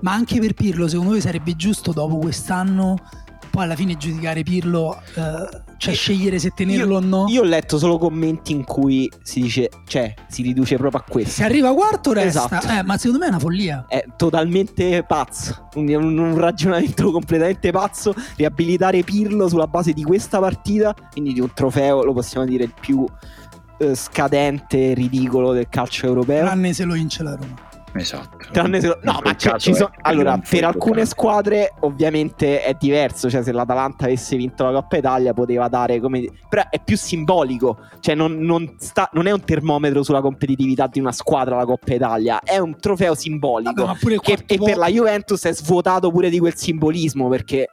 [0.01, 2.97] ma anche per Pirlo, secondo voi sarebbe giusto dopo quest'anno
[3.57, 7.25] poi alla fine giudicare Pirlo, eh, cioè scegliere se tenerlo io, o no?
[7.29, 11.31] Io ho letto solo commenti in cui si dice, cioè, si riduce proprio a questo.
[11.31, 12.69] Se arriva quarto resta, esatto.
[12.69, 13.87] eh, ma secondo me è una follia.
[13.89, 20.39] È totalmente pazzo, un, un, un ragionamento completamente pazzo, riabilitare Pirlo sulla base di questa
[20.39, 23.07] partita, quindi di un trofeo, lo possiamo dire, il più
[23.79, 26.45] eh, scadente, ridicolo del calcio europeo.
[26.45, 27.66] Tranne se lo vince la Roma.
[28.01, 28.47] Esatto.
[28.53, 28.99] Tranne se lo...
[29.03, 29.91] No, ma c'è, ci sono...
[30.03, 31.11] allora, per alcune caso.
[31.11, 36.29] squadre ovviamente è diverso, cioè se l'Atalanta avesse vinto la Coppa Italia poteva dare come...
[36.49, 39.09] Però è più simbolico, cioè non, non, sta...
[39.13, 43.15] non è un termometro sulla competitività di una squadra la Coppa Italia, è un trofeo
[43.15, 47.69] simbolico Vabbè, che e per la Juventus è svuotato pure di quel simbolismo perché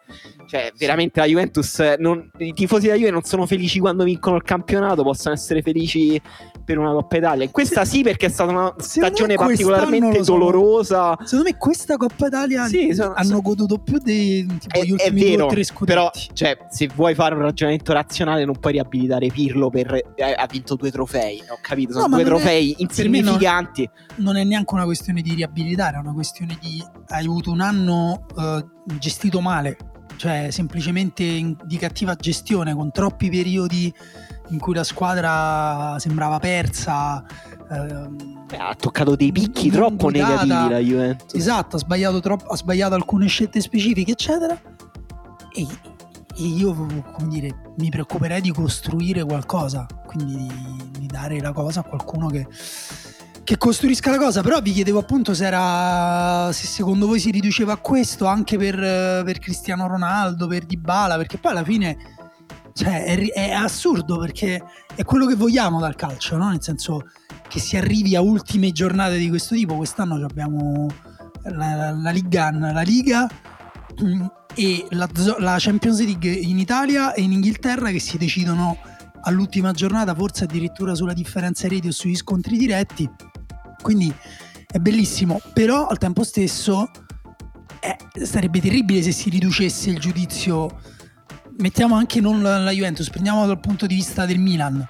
[0.48, 1.80] cioè, veramente la Juventus.
[1.98, 6.22] Non, I tifosi della Juve non sono felici quando vincono il campionato, possono essere felici
[6.64, 7.50] per una Coppa Italia.
[7.50, 11.18] Questa sì, perché è stata una stagione particolarmente dolorosa.
[11.24, 13.42] Secondo me, questa Coppa Italia sì, sono, hanno sono...
[13.42, 15.86] goduto più dei tipo, è, gli ultimi è vero, due tre scudetti.
[15.86, 19.94] Però, cioè, se vuoi fare un ragionamento razionale, non puoi riabilitare Pirlo per.
[20.16, 21.42] Eh, ha vinto due trofei.
[21.50, 21.94] Ho capito?
[21.94, 23.90] Sono no, due trofei è, insignificanti.
[24.16, 26.84] Non, non, è neanche una questione di riabilitare, è una questione di.
[27.08, 29.78] Hai avuto un anno uh, gestito male
[30.18, 33.94] cioè semplicemente in, di cattiva gestione, con troppi periodi
[34.50, 37.24] in cui la squadra sembrava persa.
[37.72, 41.34] Ehm, ha toccato dei picchi troppo negativi la Juventus.
[41.34, 44.60] Esatto, ha sbagliato, troppo, ha sbagliato alcune scelte specifiche, eccetera.
[45.56, 45.68] E,
[46.36, 51.80] e io, come dire, mi preoccuperei di costruire qualcosa, quindi di, di dare la cosa
[51.82, 52.48] a qualcuno che
[53.44, 57.74] che costruisca la cosa, però vi chiedevo appunto se era se secondo voi si riduceva
[57.74, 61.98] a questo anche per, per Cristiano Ronaldo, per Dybala, perché poi alla fine
[62.74, 64.64] cioè, è, è, assurdo perché
[64.96, 66.50] è quello che vogliamo dal calcio, no?
[66.50, 67.04] nel senso
[67.48, 70.88] che si arrivi a ultime giornate di questo tipo, quest'anno abbiamo
[71.44, 73.30] la, la, la Liga, la Liga
[74.02, 74.26] mm,
[74.56, 78.78] e la, la Champions League in Italia e in Inghilterra che si decidono
[79.26, 83.10] all'ultima giornata, forse addirittura sulla differenza reti o sugli scontri diretti.
[83.84, 84.12] Quindi
[84.66, 86.90] è bellissimo, però al tempo stesso
[87.80, 90.80] eh, sarebbe terribile se si riducesse il giudizio.
[91.58, 94.84] Mettiamo anche non la, la Juventus, prendiamo dal punto di vista del Milan.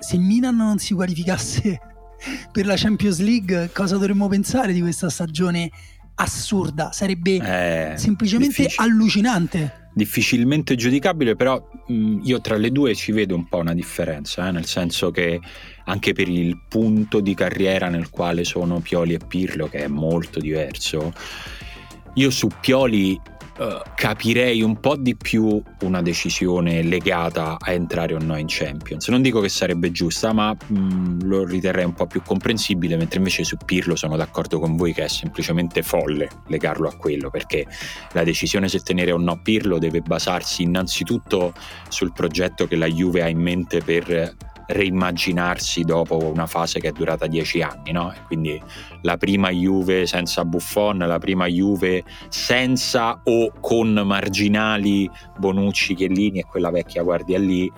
[0.00, 1.80] Se il Milan non si qualificasse
[2.52, 5.70] per la Champions League, cosa dovremmo pensare di questa stagione
[6.16, 6.90] assurda?
[6.92, 8.86] Sarebbe eh, semplicemente difficile.
[8.86, 14.48] allucinante difficilmente giudicabile, però mh, io tra le due ci vedo un po' una differenza,
[14.48, 14.50] eh?
[14.50, 15.40] nel senso che
[15.84, 20.40] anche per il punto di carriera nel quale sono Pioli e Pirlo, che è molto
[20.40, 21.12] diverso,
[22.14, 23.20] io su Pioli
[23.58, 29.08] uh, capirei un po' di più una decisione legata a entrare o no in Champions.
[29.08, 33.44] Non dico che sarebbe giusta, ma mh, lo riterrei un po' più comprensibile, mentre invece
[33.44, 37.66] su Pirlo sono d'accordo con voi che è semplicemente folle legarlo a quello, perché
[38.12, 41.52] la decisione se tenere o no Pirlo deve basarsi innanzitutto
[41.88, 46.92] sul progetto che la Juve ha in mente per reimmaginarsi dopo una fase che è
[46.92, 48.12] durata dieci anni, no?
[48.26, 48.60] quindi
[49.02, 56.44] la prima Juve senza Buffon, la prima Juve senza o con marginali Bonucci, Chiellini e
[56.44, 57.70] quella vecchia guardia lì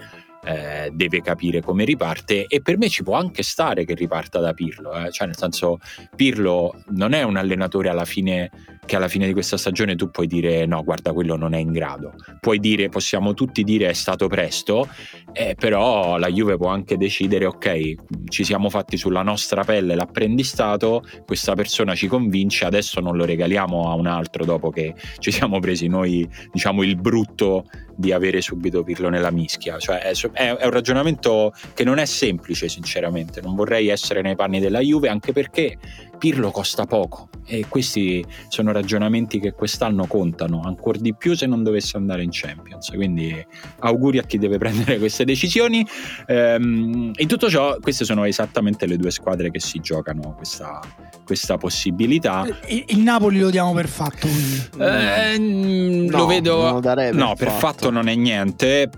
[0.46, 4.52] eh, deve capire come riparte e per me ci può anche stare che riparta da
[4.52, 5.10] Pirlo, eh?
[5.10, 5.78] cioè nel senso
[6.14, 8.50] Pirlo non è un allenatore alla fine
[8.86, 11.72] che alla fine di questa stagione tu puoi dire no guarda quello non è in
[11.72, 14.88] grado, puoi dire possiamo tutti dire è stato presto,
[15.32, 17.94] eh, però la Juve può anche decidere ok
[18.28, 23.90] ci siamo fatti sulla nostra pelle l'apprendistato, questa persona ci convince, adesso non lo regaliamo
[23.90, 27.64] a un altro dopo che ci siamo presi noi diciamo il brutto
[27.96, 29.78] di avere subito Pirlo nella mischia.
[29.78, 33.40] Cioè, è, è, un ragionamento che non è semplice, sinceramente.
[33.40, 35.78] Non vorrei essere nei panni della Juve, anche perché
[36.18, 41.62] Pirlo costa poco e questi sono ragionamenti che quest'anno contano ancora di più se non
[41.62, 42.90] dovesse andare in Champions.
[42.90, 43.44] Quindi
[43.80, 45.86] auguri a chi deve prendere queste decisioni.
[46.26, 50.80] Ehm, in tutto ciò, queste sono esattamente le due squadre che si giocano questa,
[51.24, 52.46] questa possibilità.
[52.66, 54.26] Il, il, Napoli lo diamo per fatto.
[54.26, 56.80] Eh, no, lo vedo.
[56.80, 57.58] no, per fatto.
[57.58, 58.90] fatto non è niente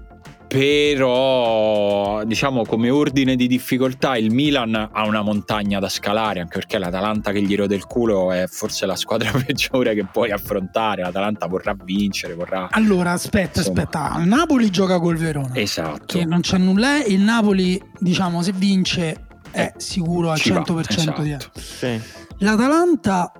[0.49, 6.79] però diciamo come ordine di difficoltà il Milan ha una montagna da scalare anche perché
[6.79, 11.47] l'Atalanta che gli rode il culo è forse la squadra peggiore che puoi affrontare l'Atalanta
[11.47, 13.83] vorrà vincere vorrà allora aspetta Insomma.
[13.83, 18.53] aspetta il Napoli gioca col Verona esatto che non c'è nulla il Napoli diciamo se
[18.53, 21.23] vince è eh, sicuro al 100% va, esatto.
[21.23, 22.01] di sì.
[22.39, 23.33] l'Atalanta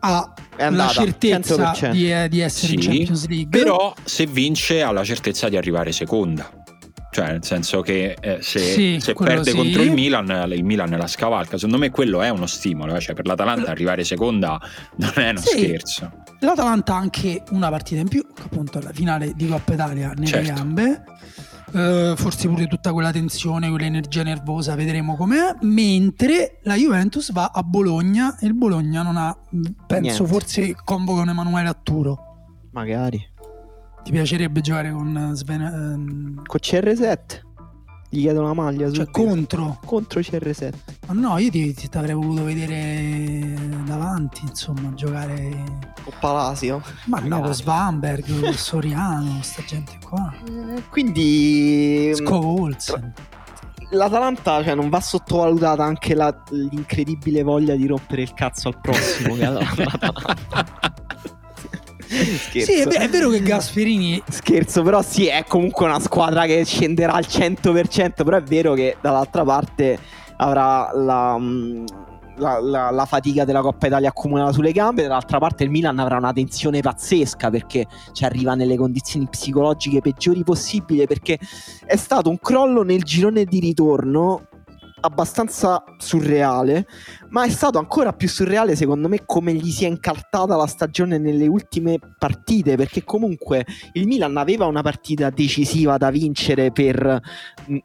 [0.00, 3.48] ha la certezza di, eh, di, essere sì, in Champions League.
[3.48, 6.58] Però se vince ha la certezza di arrivare seconda.
[7.12, 9.56] Cioè, nel senso che eh, se, sì, se perde sì.
[9.56, 11.56] contro il Milan, il Milan la scavalca.
[11.56, 12.94] Secondo me quello è uno stimolo.
[12.94, 13.00] Eh.
[13.00, 14.60] Cioè, per l'Atalanta arrivare seconda
[14.96, 16.12] non è uno scherzo.
[16.38, 20.52] L'Atalanta ha anche una partita in più, appunto la finale di Coppa Italia nelle certo.
[20.52, 21.04] gambe
[21.72, 25.54] Uh, forse pure tutta quella tensione, quell'energia nervosa, vedremo com'è.
[25.62, 29.36] Mentre la Juventus va a Bologna e il Bologna non ha,
[29.86, 30.26] penso Niente.
[30.26, 32.18] forse convocano Emanuele Atturo.
[32.72, 33.22] Magari.
[34.02, 35.60] Ti piacerebbe giocare con Sven?
[35.60, 36.42] Ehm...
[36.44, 37.18] Con CR7?
[38.12, 38.90] Gli chiedo una maglia.
[38.90, 39.78] Cioè contro?
[39.86, 40.72] Contro CR7.
[41.06, 45.88] Ma no, io ti, ti, avrei voluto vedere davanti, insomma, giocare...
[46.02, 46.82] Con Palasio.
[47.04, 50.34] Ma no, con Svanberg, con Soriano, sta gente qua.
[50.44, 52.10] Eh, quindi...
[52.16, 53.12] Scovolsen.
[53.92, 59.36] L'Atalanta cioè, non va sottovalutata anche la, l'incredibile voglia di rompere il cazzo al prossimo
[59.36, 60.98] che ha l'Atalanta.
[62.40, 62.72] Scherzo.
[62.72, 64.20] Sì, è, vero, che Gasperini.
[64.28, 68.24] Scherzo, però sì, è comunque una squadra che scenderà al 100%.
[68.24, 69.98] Però è vero che dall'altra parte
[70.36, 71.38] avrà la.
[71.38, 71.84] Mm,
[72.36, 76.16] la, la, la, fatica della Coppa Italia accumulata sulle gambe, dall'altra parte il Milan avrà
[76.16, 81.38] una tensione pazzesca perché ci arriva nelle condizioni psicologiche peggiori possibili perché
[81.84, 84.48] è stato un crollo nel girone di ritorno
[85.00, 86.86] abbastanza surreale,
[87.30, 91.18] ma è stato ancora più surreale secondo me come gli si è incartata la stagione
[91.18, 97.20] nelle ultime partite, perché comunque il Milan aveva una partita decisiva da vincere per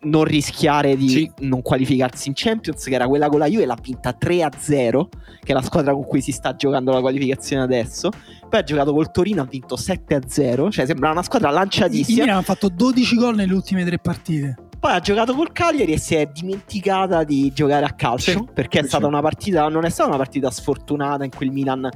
[0.01, 1.32] non rischiare di sì.
[1.39, 5.08] non qualificarsi in Champions, che era quella con la Juve, l'ha vinta 3-0,
[5.43, 8.10] che è la squadra con cui si sta giocando la qualificazione adesso.
[8.49, 12.17] Poi ha giocato col Torino, ha vinto 7-0, cioè sembra una squadra lanciatissima.
[12.17, 14.56] Il Milan ha fatto 12 gol nelle ultime tre partite.
[14.79, 18.79] Poi ha giocato col Cagliari e si è dimenticata di giocare a calcio sì, perché
[18.79, 21.89] è stata una partita, non è stata una partita sfortunata in cui il Milan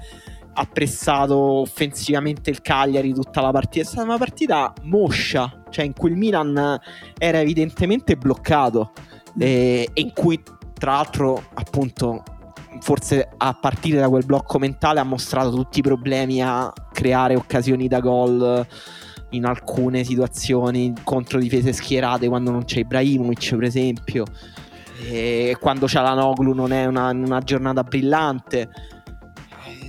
[0.53, 3.85] ha pressato offensivamente il Cagliari tutta la partita.
[3.85, 6.79] È stata una partita moscia, cioè in cui il Milan
[7.17, 8.91] era evidentemente bloccato.
[9.37, 10.41] E, e in cui
[10.73, 12.23] tra l'altro appunto
[12.81, 17.87] forse a partire da quel blocco mentale ha mostrato tutti i problemi a creare occasioni
[17.87, 18.65] da gol
[19.31, 24.25] in alcune situazioni contro difese schierate quando non c'è Ibrahimovic per esempio
[25.07, 28.69] e quando c'è la Noglu non è una, una giornata brillante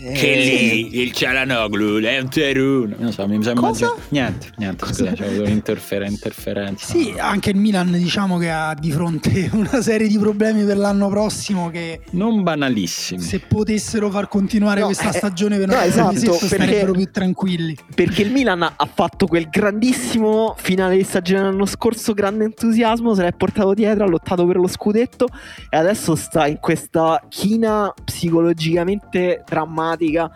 [0.01, 2.97] che lì il Cialanoglu è un teruno.
[2.99, 3.95] Non so, mi sembra Cosa?
[4.09, 6.87] Niente, niente, scusa, c'è un'interferenza.
[6.87, 11.09] Sì, anche il Milan diciamo che ha di fronte una serie di problemi per l'anno
[11.09, 13.21] prossimo che non banalissimi.
[13.21, 17.77] Se potessero far continuare no, questa eh, stagione per no, noi esatto, starebbero più tranquilli.
[17.95, 23.23] Perché il Milan ha fatto quel grandissimo finale di stagione l'anno scorso, grande entusiasmo, se
[23.23, 25.27] l'è portato dietro, ha lottato per lo scudetto
[25.69, 30.31] e adesso sta in questa china psicologicamente drammatica drammatica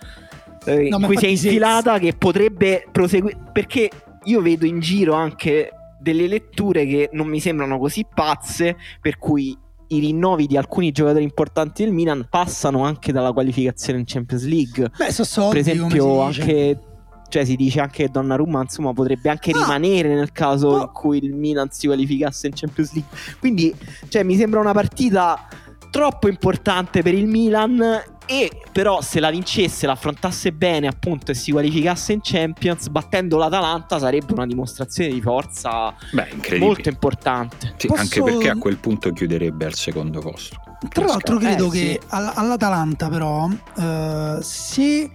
[0.65, 3.91] eh, no, in cui si è infilata che potrebbe proseguire perché
[4.25, 9.57] io vedo in giro anche delle letture che non mi sembrano così pazze per cui
[9.89, 14.91] i rinnovi di alcuni giocatori importanti del Milan passano anche dalla qualificazione in Champions League.
[14.97, 16.79] Beh, so soldi, per esempio anche
[17.29, 20.83] cioè si dice anche che Donnarumma insomma potrebbe anche ah, rimanere nel caso no.
[20.83, 23.11] in cui il Milan si qualificasse in Champions League.
[23.41, 23.75] Quindi
[24.09, 25.49] cioè, mi sembra una partita
[25.91, 27.81] troppo importante per il Milan
[28.27, 33.99] e però se la vincesse, l'affrontasse bene appunto e si qualificasse in Champions battendo l'Atalanta
[33.99, 37.75] sarebbe una dimostrazione di forza Beh, molto importante.
[37.77, 38.01] Sì, Posso...
[38.01, 40.57] Anche perché a quel punto chiuderebbe al secondo posto.
[40.89, 42.07] Tra l'altro credo eh, che sì.
[42.09, 45.11] all'Atalanta però uh, se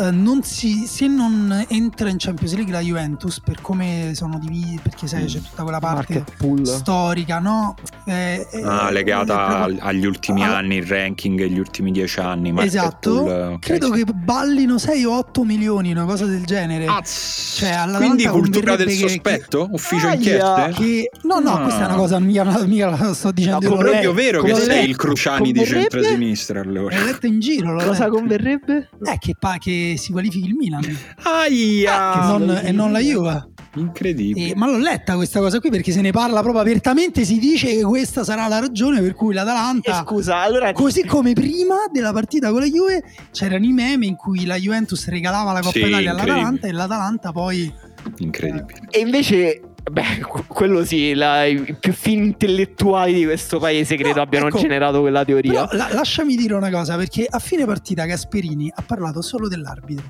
[0.00, 4.78] eh, non si, se non entra in Champions League la Juventus per come sono divisi,
[4.82, 6.24] perché sai c'è tutta quella parte
[6.62, 7.74] storica, no?
[8.06, 9.78] Eh, eh ah, legata proprio...
[9.80, 12.54] agli ultimi ah, anni, il ranking degli ultimi dieci anni.
[12.60, 16.86] Esatto, okay, credo che ballino 6 o 8 milioni, una cosa del genere.
[17.04, 19.66] Cioè, Quindi cultura del sospetto?
[19.66, 19.72] Che...
[19.74, 20.72] Ufficio ah, inchieste?
[20.76, 21.10] Che...
[21.24, 21.62] No, no, ah.
[21.62, 23.68] questa è una cosa mica, mica la sto dicendo.
[23.68, 26.96] No, proprio vero che sei il Cruciani di centro-sinistra allora.
[26.96, 28.88] L'hai letto in giro, Cosa converrebbe?
[29.04, 30.82] Eh, che, pa- che si qualifichi il Milan.
[31.22, 32.14] Aia!
[32.14, 33.48] Eh, non, e non la Juve.
[33.76, 34.48] Incredibile.
[34.50, 37.24] Eh, ma l'ho letta questa cosa qui perché se ne parla proprio apertamente.
[37.24, 40.00] Si dice che questa sarà la ragione per cui l'Atalanta.
[40.00, 40.72] Eh, scusa, allora.
[40.72, 45.06] Così come prima della partita con la Juve c'erano i meme in cui la Juventus
[45.08, 47.72] regalava la Coppa sì, Italia all'Atalanta e l'Atalanta poi.
[48.18, 48.88] Incredibile.
[48.90, 54.22] E invece Beh, quello sì, la, i più fini intellettuali di questo paese credo no,
[54.22, 55.68] abbiano ecco, generato quella teoria.
[55.72, 60.04] La, lasciami dire una cosa, perché a fine partita Gasperini ha parlato solo dell'arbitro,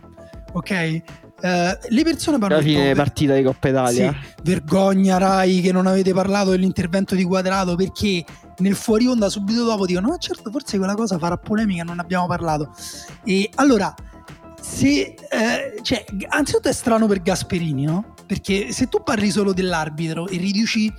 [0.52, 1.02] ok?
[1.40, 2.96] Uh, le persone parlano alla fine per...
[2.96, 8.22] partita di Coppa Italia sì, vergogna Rai che non avete parlato dell'intervento di Quadrato perché
[8.58, 12.26] nel fuori onda subito dopo dicono ma certo forse quella cosa farà polemica non abbiamo
[12.26, 12.74] parlato
[13.24, 13.94] e allora
[14.60, 18.14] se eh, cioè, anzitutto è strano per Gasperini no?
[18.30, 20.92] Perché se tu parli solo dell'arbitro e riduci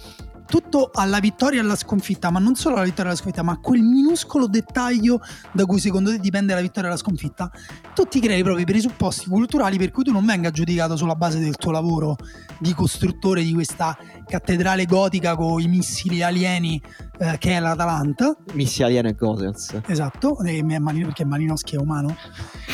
[0.48, 3.58] tutto alla vittoria e alla sconfitta, ma non solo alla vittoria e alla sconfitta, ma
[3.62, 5.22] quel minuscolo dettaglio
[5.54, 7.50] da cui secondo te dipende la vittoria e la sconfitta,
[7.96, 11.40] tu ti crei proprio i presupposti culturali per cui tu non venga giudicato sulla base
[11.40, 12.18] del tuo lavoro
[12.60, 16.82] di costruttore di questa cattedrale gotica con i missili alieni
[17.22, 18.36] eh, che è l'Atalanta.
[18.54, 19.80] Missili alieni e Gothels.
[19.86, 22.18] Esatto, perché Malinowski è umano.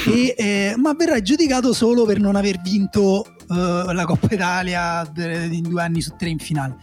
[0.07, 5.05] e, eh, ma verrai giudicato solo per non aver vinto uh, la Coppa Italia
[5.51, 6.77] in due anni su tre in finale.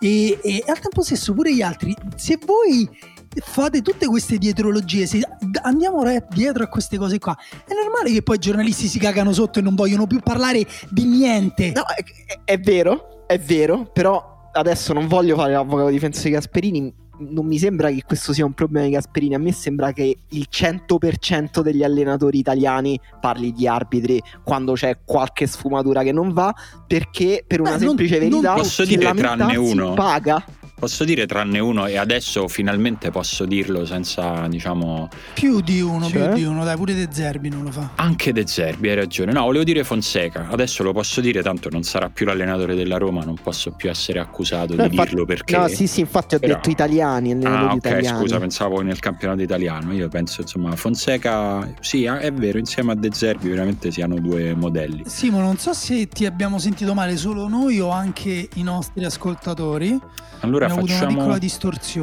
[0.00, 2.88] E, e al tempo stesso pure gli altri, se voi
[3.36, 5.20] fate tutte queste dietrologie, se
[5.62, 7.36] andiamo dietro a queste cose qua,
[7.66, 11.04] è normale che poi i giornalisti si cagano sotto e non vogliono più parlare di
[11.04, 11.72] niente.
[11.74, 12.02] No, è,
[12.44, 17.58] è vero, è vero, però adesso non voglio fare l'avvocato difensore di Gasperini, non mi
[17.58, 19.34] sembra che questo sia un problema di Gasperini.
[19.34, 25.46] A me sembra che il 100% degli allenatori italiani parli di arbitri quando c'è qualche
[25.46, 26.52] sfumatura che non va,
[26.86, 30.44] perché per una Beh, semplice non, verità non posso dire tranne uno paga.
[30.76, 35.08] Posso dire tranne uno e adesso finalmente posso dirlo senza, diciamo...
[35.34, 36.26] Più di uno, Cioè?
[36.28, 37.90] più di uno, dai, pure De Zerbi non lo fa.
[37.94, 39.32] Anche De Zerbi, hai ragione.
[39.32, 40.48] No, volevo dire Fonseca.
[40.50, 44.18] Adesso lo posso dire, tanto non sarà più l'allenatore della Roma, non posso più essere
[44.18, 45.56] accusato No, di infatti- dirlo perché...
[45.56, 48.18] No, sì, sì, infatti ho Però- detto italiani, Ah, ok, italiani.
[48.18, 49.92] scusa, pensavo nel campionato italiano.
[49.92, 54.54] Io penso, insomma, Fonseca, sì, ah, è vero, insieme a De Zerbi veramente siano due
[54.54, 55.02] modelli.
[55.06, 59.98] Simo, non so se ti abbiamo sentito male solo noi o anche i nostri ascoltatori.
[60.40, 61.38] Allora Una facciamo,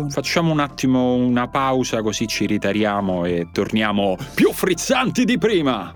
[0.09, 5.93] facciamo un attimo una pausa così ci ritariamo e torniamo più frizzanti di prima.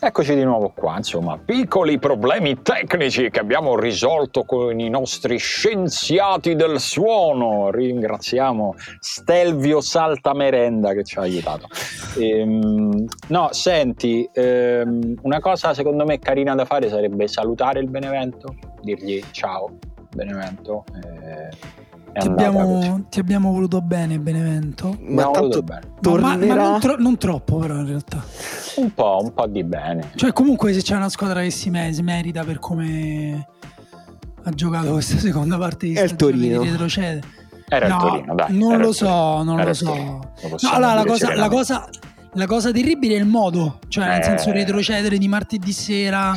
[0.00, 6.54] Eccoci di nuovo qua, insomma, piccoli problemi tecnici che abbiamo risolto con i nostri scienziati
[6.54, 7.70] del suono.
[7.70, 11.68] Ringraziamo Stelvio Saltamerenda che ci ha aiutato.
[12.18, 18.54] Ehm, no, senti, ehm, una cosa secondo me carina da fare sarebbe salutare il Benevento,
[18.82, 19.78] dirgli ciao
[20.14, 20.84] Benevento.
[20.94, 21.48] eh,
[22.20, 24.96] Ti abbiamo, ti abbiamo voluto bene, Benevento.
[25.00, 25.80] Ma tanto bene.
[25.94, 26.36] Ma- tornerà.
[26.36, 28.22] Ma, ma non, tro- non troppo, però, in realtà.
[28.76, 30.10] Un po', un po' di bene.
[30.14, 33.48] Cioè, comunque, se c'è una squadra che si, me- si merita per come
[34.44, 36.62] ha giocato questa seconda parte di È il Torino.
[36.62, 37.20] di retrocede.
[37.68, 38.56] Era No, il Torino, dai.
[38.56, 39.92] non lo so, non lo so.
[39.94, 41.88] Lo No, allora, la cosa, la, cosa,
[42.34, 44.22] la cosa terribile è il modo, cioè nel Eh.
[44.22, 46.32] senso retrocedere di martedì sera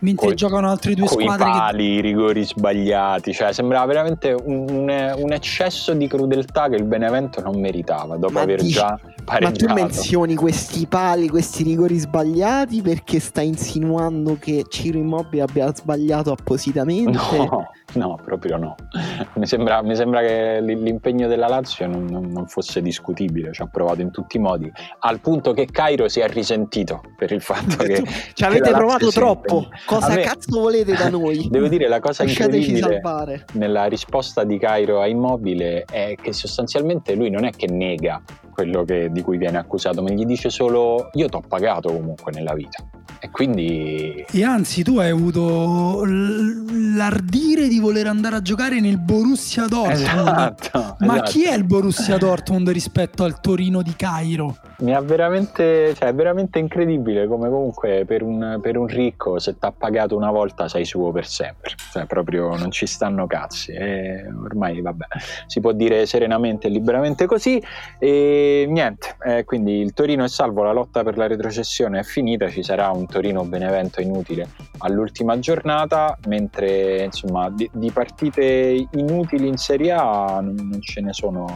[0.00, 4.66] mentre Coi- giocano altre due squadre che pali, i rigori sbagliati, cioè sembrava veramente un,
[4.68, 8.88] un- un eccesso di crudeltà che il Benevento non meritava dopo Ma aver dici- già
[8.88, 9.74] Ma tu pareggiato.
[9.74, 17.18] menzioni questi pali, questi rigori sbagliati perché stai insinuando che Ciro Immobile abbia sbagliato appositamente?
[17.36, 18.74] No, no, proprio no.
[19.34, 24.00] Mi sembra, mi sembra che l'impegno della Lazio non, non- fosse discutibile, ci ha provato
[24.00, 24.70] in tutti i modi,
[25.00, 28.02] al punto che Cairo si è risentito per il fatto che...
[28.34, 29.68] Ci avete provato troppo.
[29.86, 31.46] Cosa me- cazzo volete da noi?
[31.50, 33.44] Devo dire la cosa Lasciateci incredibile salvare.
[33.52, 38.20] nella risposta di Cairo a Immobile è che sostanzialmente lui non è che nega
[38.52, 42.32] quello che- di cui viene accusato, ma gli dice solo io ti ho pagato comunque
[42.32, 42.84] nella vita.
[43.22, 49.66] E quindi E anzi, tu hai avuto l'ardire di voler andare a giocare nel Borussia
[49.66, 50.00] Dortmund.
[50.00, 51.30] Esatto, Ma esatto.
[51.30, 54.56] chi è il Borussia Dortmund rispetto al Torino di Cairo?
[54.78, 59.52] Mi ha veramente, cioè, è veramente incredibile come comunque per un, per un ricco se
[59.52, 63.72] ti ha pagato una volta sei suo per sempre, cioè proprio non ci stanno cazzi
[63.72, 65.04] e ormai vabbè
[65.46, 67.62] si può dire serenamente e liberamente così
[67.98, 72.48] e niente, eh, quindi il Torino è salvo, la lotta per la retrocessione è finita,
[72.48, 74.48] ci sarà un Torino-Benevento inutile.
[74.78, 81.12] All'ultima giornata, mentre insomma di, di partite inutili in Serie A non, non ce ne
[81.12, 81.46] sono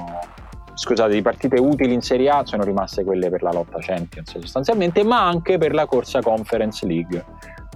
[0.74, 5.02] scusate, di partite utili in Serie A sono rimaste quelle per la lotta Champions sostanzialmente,
[5.04, 7.24] ma anche per la corsa Conference League,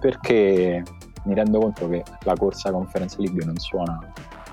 [0.01, 0.83] perché
[1.25, 3.99] mi rendo conto che la corsa Conference League non suona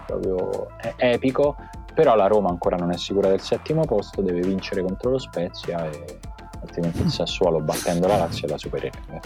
[0.05, 0.67] proprio
[0.97, 1.55] epico,
[1.93, 5.89] però la Roma ancora non è sicura del settimo posto, deve vincere contro lo Spezia
[5.89, 6.19] e
[6.65, 9.21] altrimenti il Sassuolo battendo la Lazio la supererebbe.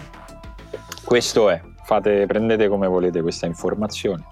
[1.04, 4.24] Questo è, fate, prendete come volete questa informazione.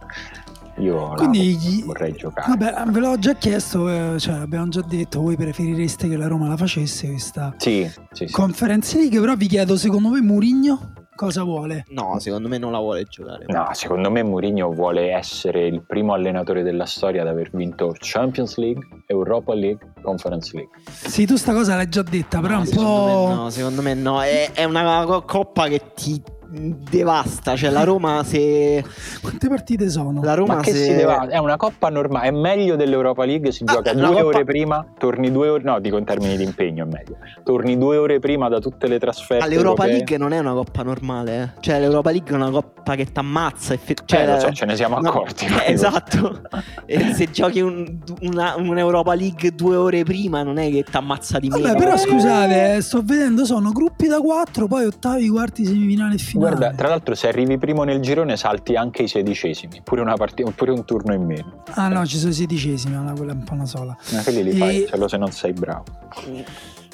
[0.78, 2.54] Io Quindi vorrei giocare.
[2.56, 6.46] Vabbè, ve l'ho già chiesto, eh, cioè abbiamo già detto, voi preferireste che la Roma
[6.46, 8.32] la facesse questa Sì, sì, sì.
[8.32, 11.84] Conference League, però vi chiedo, secondo voi Mourinho cosa vuole?
[11.88, 13.44] No, secondo me non la vuole giocare.
[13.48, 18.56] No, secondo me Mourinho vuole essere il primo allenatore della storia ad aver vinto Champions
[18.56, 20.70] League, Europa League, Conference League.
[20.88, 23.26] Sì, tu sta cosa l'hai già detta, però è No, un secondo po'...
[23.26, 24.22] me no, secondo me no.
[24.22, 27.56] È, è una co- coppa che ti devasta.
[27.56, 28.84] Cioè, la Roma se.
[29.20, 30.22] Quante partite sono?
[30.22, 30.84] La Roma Ma che se.
[30.84, 31.26] si deve...
[31.28, 34.86] È una coppa normale, è meglio dell'Europa League, si Ah, gioca due coppa- ore prima,
[34.98, 38.48] torni due ore, no dico in termini di impegno è meglio, torni due ore prima
[38.48, 39.44] da tutte le trasferte.
[39.44, 39.92] Ah, L'Europa europee.
[39.96, 41.60] League non è una coppa normale, eh.
[41.60, 43.74] Cioè, l'Europa League è una coppa che ti ammazza.
[43.74, 45.44] effe- Cioè, Eh, lo so, ce ne siamo no, accorti.
[45.46, 46.40] eh, ma- esatto.
[46.86, 51.38] e se giochi un, una, un'Europa League due ore prima, non è che ti ammazza
[51.38, 51.62] di meno.
[51.62, 56.18] Vabbè, però scusate, eh, sto vedendo, sono gruppi da 4, poi ottavi, quarti, semifinale e
[56.18, 56.37] finale.
[56.38, 60.50] Guarda, tra l'altro se arrivi primo nel girone salti anche i sedicesimi, pure, una partita,
[60.52, 61.62] pure un turno in meno.
[61.74, 63.96] Ah no, ci sono i sedicesimi, allora quella è un po' una sola.
[64.12, 65.84] Ma quelli li E- fai solo se non sei bravo.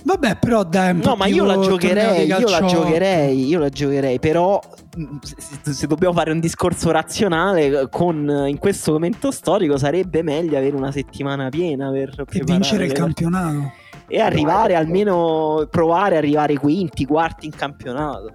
[0.07, 4.19] Vabbè, però dai, un No, ma io la giocherei, io la giocherei, io la giocherei,
[4.19, 4.61] però
[4.97, 10.59] mh, se, se dobbiamo fare un discorso razionale con in questo momento storico sarebbe meglio
[10.59, 13.73] avere una settimana piena per E vincere il campionato.
[14.07, 18.27] e arrivare almeno provare a arrivare quinti, quarti in campionato.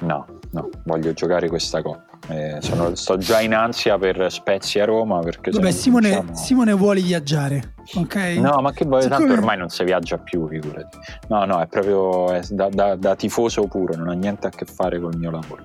[0.00, 2.12] No, no, voglio giocare questa coppa.
[2.28, 7.00] Eh, sono- sto già in ansia per Spezia Roma perché Vabbè, Simone, vinciamo- Simone vuole
[7.02, 8.14] viaggiare, ok?
[8.38, 10.96] No, ma che voglio, tanto ormai non si viaggia più, figurati.
[11.28, 14.64] No, no, è proprio è da, da- da tifoso puro, non ha niente a che
[14.64, 15.64] fare col mio lavoro.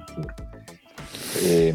[1.41, 1.71] E,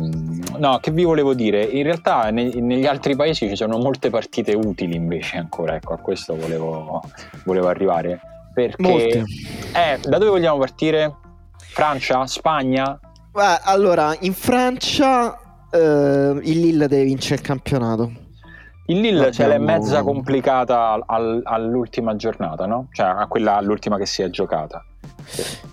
[0.59, 1.63] no, che vi volevo dire?
[1.63, 5.99] In realtà ne, negli altri paesi ci sono molte partite utili invece ancora, ecco, a
[5.99, 7.01] questo volevo,
[7.45, 8.21] volevo arrivare.
[8.53, 9.23] Perché...
[9.73, 11.15] Eh, da dove vogliamo partire?
[11.57, 12.27] Francia?
[12.27, 12.99] Spagna?
[13.35, 15.37] Beh, allora, in Francia
[15.69, 18.13] eh, il Lille deve vincere il campionato.
[18.87, 22.87] Il Lille ce l'è mezza complicata al, all'ultima giornata, no?
[22.93, 24.85] Cioè a quella all'ultima che si è giocata.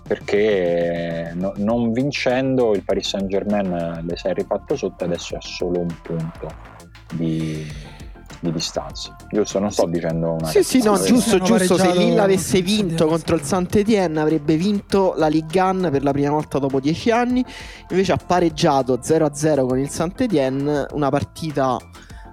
[0.07, 5.41] Perché no, non vincendo il Paris Saint Germain le si è rifatto sotto adesso è
[5.41, 6.51] solo un punto
[7.13, 7.63] di,
[8.41, 9.15] di distanza.
[9.29, 9.59] Giusto?
[9.59, 11.77] Non sto dicendo una Sì, sì, no, giusto, giusto.
[11.77, 16.31] Se Lille avesse vinto contro il Saint-Étienne avrebbe vinto la Ligue 1 per la prima
[16.31, 17.45] volta dopo dieci anni.
[17.89, 21.77] Invece ha pareggiato 0-0 con il Saint-Étienne, una partita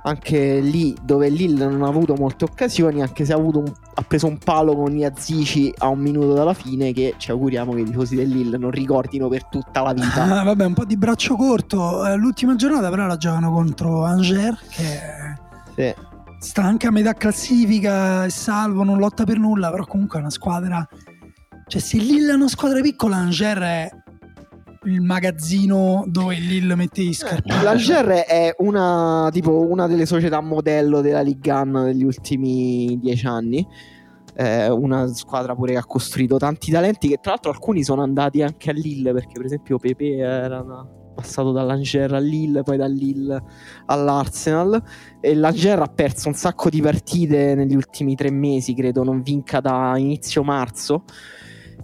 [0.03, 4.27] anche lì dove Lille non ha avuto molte occasioni, anche se ha, un, ha preso
[4.27, 8.17] un palo con Iazici a un minuto dalla fine, che ci auguriamo che i tifosi
[8.17, 10.23] del Lille non ricordino per tutta la vita.
[10.23, 12.07] Ah, vabbè, un po' di braccio corto.
[12.07, 15.47] Eh, l'ultima giornata però la giocano contro Angers, che
[15.79, 15.95] sì.
[16.41, 20.31] sta anche a metà classifica, è salvo, non lotta per nulla, però comunque è una
[20.31, 20.87] squadra...
[21.69, 23.91] Cioè se Lille è una squadra piccola, Angers è
[24.85, 27.53] il magazzino dove Lille mette gli scarpe.
[27.53, 33.27] Eh, L'Alger è una, tipo, una delle società modello della Ligue 1 degli ultimi dieci
[33.27, 33.67] anni.
[34.33, 38.41] È una squadra pure che ha costruito tanti talenti che tra l'altro alcuni sono andati
[38.41, 40.65] anche a Lille perché per esempio Pepe era
[41.21, 43.43] passato dall'Angers a Lille, poi da Lille
[43.87, 44.83] all'Arsenal.
[45.21, 49.61] E l'Angers ha perso un sacco di partite negli ultimi tre mesi, credo, non vinca
[49.61, 51.05] da inizio marzo.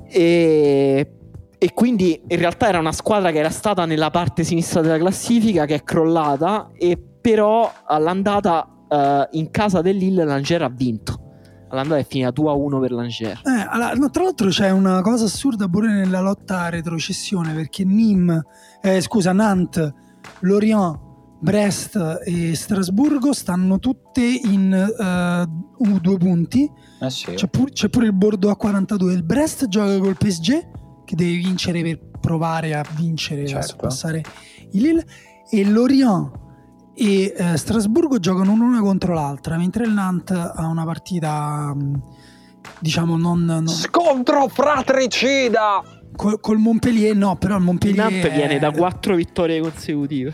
[0.09, 1.19] E
[1.57, 5.65] e quindi in realtà era una squadra che era stata nella parte sinistra della classifica
[5.65, 11.24] che è crollata e però all'andata uh, in casa dell'Ille l'Angers ha vinto
[11.75, 15.69] all'andata è finita 2-1 per l'Angers eh, allora, no, tra l'altro c'è una cosa assurda
[15.69, 18.41] pure nella lotta a retrocessione perché Nîmes
[18.83, 19.93] eh, scusa Nantes
[20.41, 21.01] Lorient
[21.41, 26.71] Brest e Strasburgo stanno tutte in uh, due punti
[27.01, 27.35] eh sì.
[27.35, 31.37] c'è, pur, c'è, pure il Bordeaux a 42 il Brest gioca col PSG che deve
[31.37, 33.59] vincere per provare a vincere, certo.
[33.59, 34.23] a sorpassare
[34.73, 35.07] il Lille,
[35.51, 36.31] e Lorient
[36.95, 41.95] e eh, Strasburgo giocano l'una contro l'altra, mentre il Nantes ha una partita, mm,
[42.79, 43.45] diciamo, non...
[43.45, 43.69] non...
[43.69, 45.83] Scontro fratricida!
[46.17, 48.07] Col, col, Montpellier no, però il Montpellier...
[48.07, 48.35] Il Nantes è...
[48.35, 50.33] viene da quattro vittorie consecutive.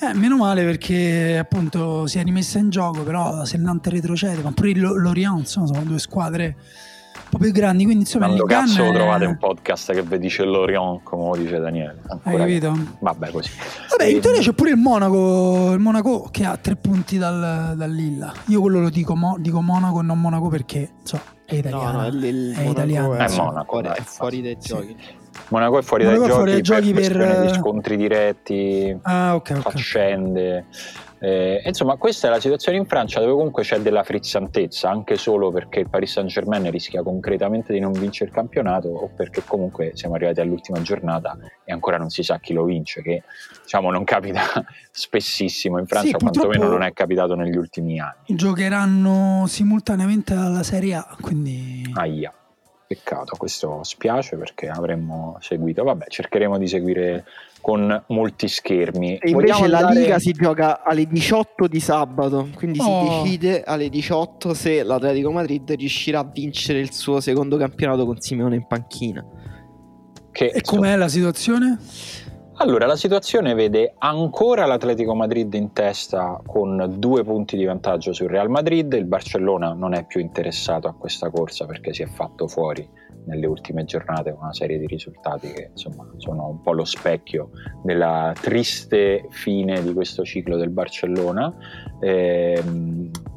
[0.00, 4.42] Eh, meno male perché appunto si è rimessa in gioco, però se il Nantes retrocede,
[4.42, 6.56] ma pure il Lorient, insomma, sono due squadre
[7.34, 7.84] po' più grandi.
[7.84, 8.92] Quindi insomma, Quando cazzo è...
[8.92, 12.00] trovate un podcast che vi dice l'Orion, come lo dice Daniele?
[12.06, 12.78] Ancora Hai capito?
[13.00, 13.50] Vabbè, così.
[13.90, 17.90] Vabbè, in teoria c'è pure il Monaco, il Monaco che ha tre punti dal, dal
[17.90, 18.32] Lilla.
[18.46, 21.92] Io quello lo dico, mo, dico Monaco e non Monaco perché so, è italiano.
[21.92, 23.14] No, no, il, il è italiano.
[23.14, 24.96] È, Monaco, è fuori dai giochi.
[25.48, 27.54] Monaco è fuori Monaco dai giochi, fuori dai giochi per, per...
[27.58, 29.72] scontri diretti, ah, okay, okay.
[31.24, 35.50] Eh, insomma, questa è la situazione in Francia dove comunque c'è della frizzantezza, anche solo
[35.50, 39.92] perché il Paris Saint Germain rischia concretamente di non vincere il campionato o perché comunque
[39.94, 43.22] siamo arrivati all'ultima giornata e ancora non si sa chi lo vince, che
[43.62, 44.42] diciamo non capita
[44.92, 48.36] spessissimo in Francia, sì, quantomeno non è capitato negli ultimi anni.
[48.36, 51.90] Giocheranno simultaneamente alla Serie A, quindi...
[51.94, 52.34] Aia.
[52.86, 55.84] Peccato, questo spiace perché avremmo seguito.
[55.84, 57.24] Vabbè, cercheremo di seguire
[57.64, 59.16] con molti schermi.
[59.16, 60.00] E invece Vogliamo la andare...
[60.00, 62.84] Liga si gioca alle 18 di sabato, quindi oh.
[62.84, 68.20] si decide alle 18 se l'Atletico Madrid riuscirà a vincere il suo secondo campionato con
[68.20, 69.24] Simeone in panchina.
[70.30, 71.78] Che, e com'è la situazione?
[72.56, 78.28] Allora, la situazione vede ancora l'Atletico Madrid in testa con due punti di vantaggio sul
[78.28, 82.46] Real Madrid, il Barcellona non è più interessato a questa corsa perché si è fatto
[82.46, 82.86] fuori
[83.26, 87.50] nelle ultime giornate una serie di risultati che insomma sono un po' lo specchio
[87.82, 91.52] della triste fine di questo ciclo del Barcellona.
[92.00, 92.62] Eh,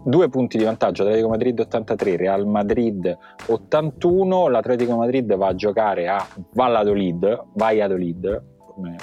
[0.03, 3.17] due punti di vantaggio, Atletico Madrid 83, Real Madrid
[3.47, 8.95] 81, l'Atletico Madrid va a giocare a Valladolid, Valladolid, come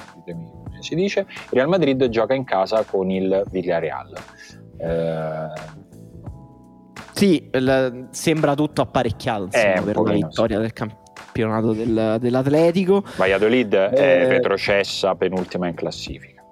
[0.81, 4.13] si dice, Real Madrid gioca in casa con il Villarreal.
[4.77, 5.84] Eh,
[7.15, 13.05] sì, l- sembra tutto apparecchiato insomma, per una vittoria del campionato del, dell'Atletico.
[13.17, 16.43] Valladolid eh, è retrocessa penultima in classifica.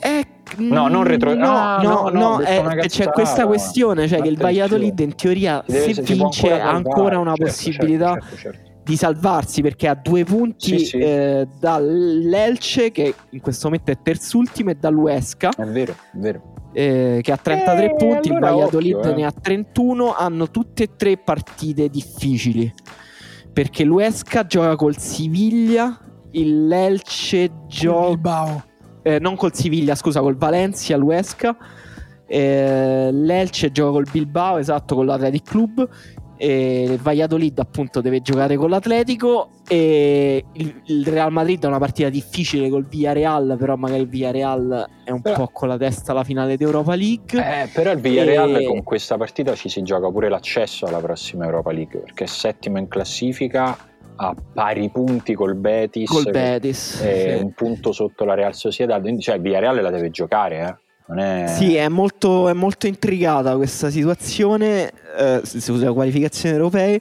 [0.00, 0.26] È
[0.56, 1.34] No, non retro.
[1.34, 5.64] No, ah, no, no, no è, c'è questa questione, cioè che il Valladolid in teoria
[5.66, 8.70] se vince ha ancora una certo, certo possibilità certo, certo.
[8.84, 10.98] di salvarsi perché ha due punti sì, sì.
[10.98, 15.50] Eh, dall'Elce che in questo momento è terzultimo e dall'Uesca.
[15.56, 19.14] È vero, è vero eh, che ha 33 eh, punti, allora il Valladolid occhio, eh.
[19.14, 22.70] ne ha 31, hanno tutte e tre partite difficili,
[23.50, 25.98] perché l'Uesca gioca col Siviglia
[26.32, 28.64] il Col gioca
[29.02, 31.56] eh, non col Siviglia, scusa, col Valencia, l'Uesca.
[32.26, 35.88] Eh, L'Elche gioca col Bilbao, esatto, con l'Athletic Club.
[36.36, 39.50] Il Valladolid, appunto, deve giocare con l'Atletico.
[39.68, 43.56] E il, il Real Madrid è una partita difficile col Villarreal.
[43.58, 47.38] Però, magari il Villarreal è un Però- po' con la testa alla finale d'Europa League.
[47.38, 51.44] Eh, però il Villarreal E- con questa partita ci si gioca pure l'accesso alla prossima
[51.44, 53.76] Europa League perché è settimo in classifica
[54.16, 57.00] a pari punti col Betis col Betis.
[57.00, 57.42] è sì.
[57.42, 60.76] un punto sotto la Real Sociedad cioè il Villarreal la deve giocare eh.
[61.06, 61.46] Non è...
[61.48, 67.00] Sì, è molto, è molto intrigata questa situazione eh, sulle qualificazioni europee.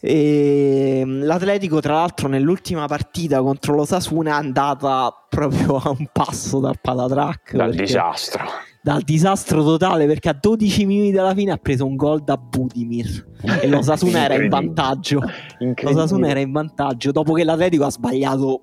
[0.00, 6.06] E mm, L'Atletico, tra l'altro, nell'ultima partita contro lo Sasuna è andata proprio a un
[6.12, 7.54] passo dal patatrack.
[7.54, 8.44] dal perché- disastro
[8.86, 13.26] dal disastro totale perché a 12 minuti dalla fine ha preso un gol da Budimir
[13.60, 15.20] e lo Sasuna era in vantaggio.
[15.58, 15.92] Lo.
[15.92, 18.60] Sasuna era in vantaggio dopo che l'Atletico ha sbagliato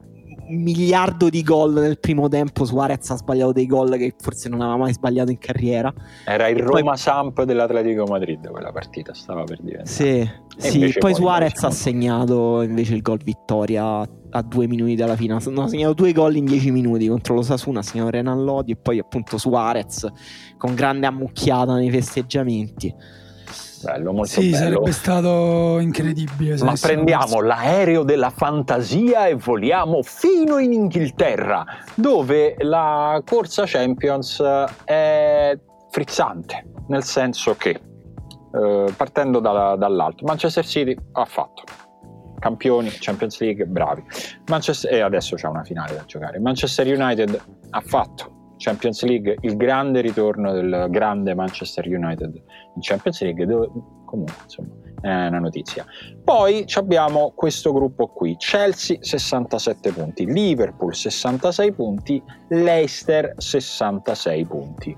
[0.48, 2.66] un miliardo di gol nel primo tempo.
[2.66, 5.94] Suarez ha sbagliato dei gol che forse non aveva mai sbagliato in carriera.
[6.26, 10.94] era il E poi- Roma Samp dell'Atletico Madrid quella partita stava per diventare Sì, sì.
[11.00, 15.38] poi Suarez ha segnato invece il gol vittoria a due minuti dalla fine.
[15.52, 17.80] No, ha segnato due gol in dieci minuti contro lo Sasuna.
[17.80, 20.08] Ha segnato Renan Lodi e poi appunto Suarez
[20.58, 22.94] con grande ammucchiata nei festeggiamenti.
[23.84, 26.58] Bello molto Sì, bello sarebbe stato incredibile.
[26.64, 31.66] Ma prendiamo l'aereo della fantasia e voliamo fino in Inghilterra,
[31.96, 34.42] dove la corsa Champions
[34.86, 35.58] è
[35.92, 41.64] frizzante, nel senso che, eh, partendo dalla- dall'alto, Manchester City ha fatto.
[42.40, 44.04] Campioni, Champions League, bravi.
[44.48, 46.40] Manchester- e adesso c'è una finale da giocare.
[46.40, 53.22] Manchester United ha fatto Champions League, il grande ritorno del grande Manchester United in Champions
[53.22, 53.70] League, dove
[54.06, 54.70] comunque insomma
[55.02, 55.86] è una notizia.
[56.24, 64.98] Poi abbiamo questo gruppo qui, Chelsea 67 punti, Liverpool 66 punti, Leicester 66 punti.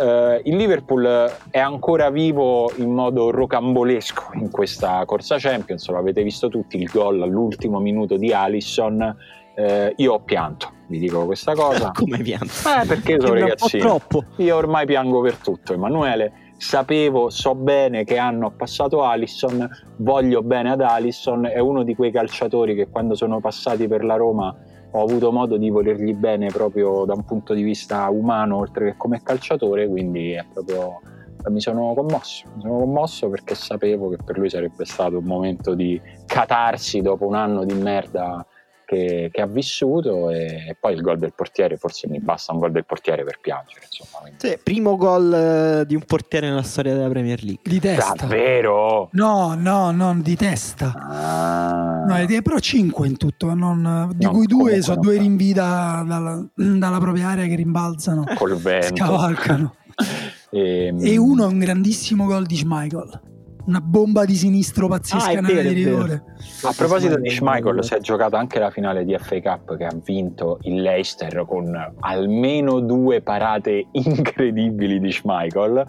[0.00, 6.22] Eh, il Liverpool è ancora vivo in modo rocambolesco in questa corsa Champions, lo avete
[6.22, 9.14] visto tutti, il gol all'ultimo minuto di Allison.
[9.56, 11.90] Eh, io ho pianto, vi dico questa cosa.
[11.94, 12.46] Come pianto?
[12.46, 13.84] Eh, perché sono ragazzino.
[13.84, 14.24] troppo.
[14.36, 16.32] Io ormai piango per tutto, Emanuele.
[16.56, 22.12] Sapevo, so bene che hanno passato Alisson, voglio bene ad Alisson, è uno di quei
[22.12, 24.56] calciatori che quando sono passati per la Roma
[24.92, 28.96] ho avuto modo di volergli bene proprio da un punto di vista umano oltre che
[28.96, 31.00] come calciatore, quindi è proprio
[31.48, 35.74] mi sono commosso, mi sono commosso perché sapevo che per lui sarebbe stato un momento
[35.74, 38.46] di catarsi dopo un anno di merda
[38.86, 42.58] che, che ha vissuto e, e poi il gol del portiere, forse mi basta un
[42.60, 44.22] gol del portiere per piangere, insomma.
[44.22, 47.62] quindi- Sì, primo gol eh, di un portiere nella storia della Premier League.
[47.64, 48.14] Di testa.
[48.16, 49.08] Davvero?
[49.12, 50.92] No, no, non di testa.
[50.96, 52.04] Ah.
[52.06, 55.52] No, è- però 5 in tutto, non- di No, cui due sono non due rinvii
[55.52, 58.96] da- dalla, dalla propria area che rimbalzano, col vento.
[58.96, 59.74] scavalcano.
[60.54, 63.20] Ehm, E uno è un grandissimo gol di Schmeichel.
[63.66, 66.22] Una bomba di sinistro pazzesca Ah, vero, di rigore.
[66.64, 69.94] A proposito di Schmeichel, si è giocato anche la finale di FA Cup che ha
[70.04, 75.86] vinto il Leicester con almeno due parate incredibili di Schmeichel.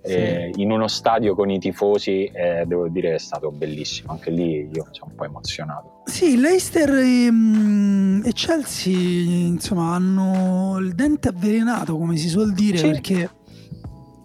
[0.00, 4.12] eh, in uno stadio con i tifosi, eh, devo dire che è stato bellissimo.
[4.12, 6.02] Anche lì io sono un po' emozionato.
[6.06, 12.78] Sì, Leicester e, mm, e Chelsea insomma hanno il dente avvelenato, come si suol dire,
[12.78, 12.86] Sì.
[12.88, 13.30] perché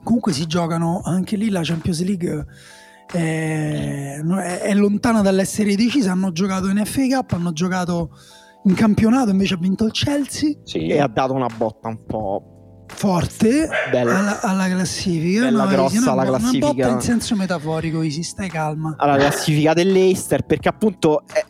[0.04, 2.46] comunque si giocano anche lì la Champions League.
[3.18, 6.12] È, è- è lontana dall'essere decisa.
[6.12, 8.10] Hanno giocato in FA Cup, hanno giocato
[8.66, 9.30] in campionato.
[9.30, 14.18] Invece ha vinto il Chelsea, Sì, E ha dato una botta un po' forte bella.
[14.20, 15.42] alla, alla classifica.
[15.44, 16.66] Bella No, grossa una alla bo- Una classifica.
[16.74, 18.96] botta in senso metaforico, Isi, stai calma.
[18.98, 21.46] alla classifica dell'Eister perché appunto eh,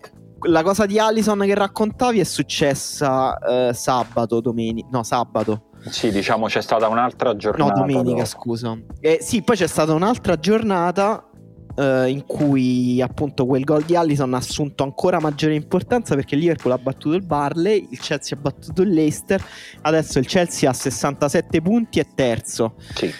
[0.49, 6.47] la cosa di Allison che raccontavi è successa eh, sabato, domenica, no sabato, sì, diciamo
[6.47, 7.74] c'è stata un'altra no giornata.
[7.74, 8.26] domenica dopo.
[8.26, 8.78] scusa.
[9.01, 11.30] Eh, sì, poi c'è stata un'altra giornata
[11.76, 16.41] eh, in cui appunto quel gol di Allison ha assunto ancora maggiore importanza perché il
[16.41, 19.43] Liverpool ha battuto il Barley, il Chelsea ha battuto il Leicester,
[19.82, 22.76] adesso il Chelsea ha 67 punti e terzo.
[22.93, 23.11] Sì.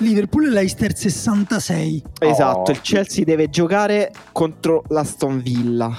[0.00, 2.02] Liverpool e Leicester 66.
[2.20, 2.74] Esatto, Oh.
[2.74, 5.92] il Chelsea deve giocare contro l'Aston Villa.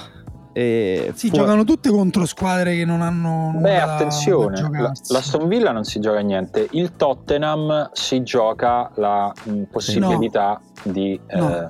[0.52, 5.18] E Si fu- giocano tutte contro squadre che non hanno Beh, attenzione, da la, la
[5.18, 11.68] Aston Villa non si gioca niente, il Tottenham si gioca la mh, possibilità di, eh,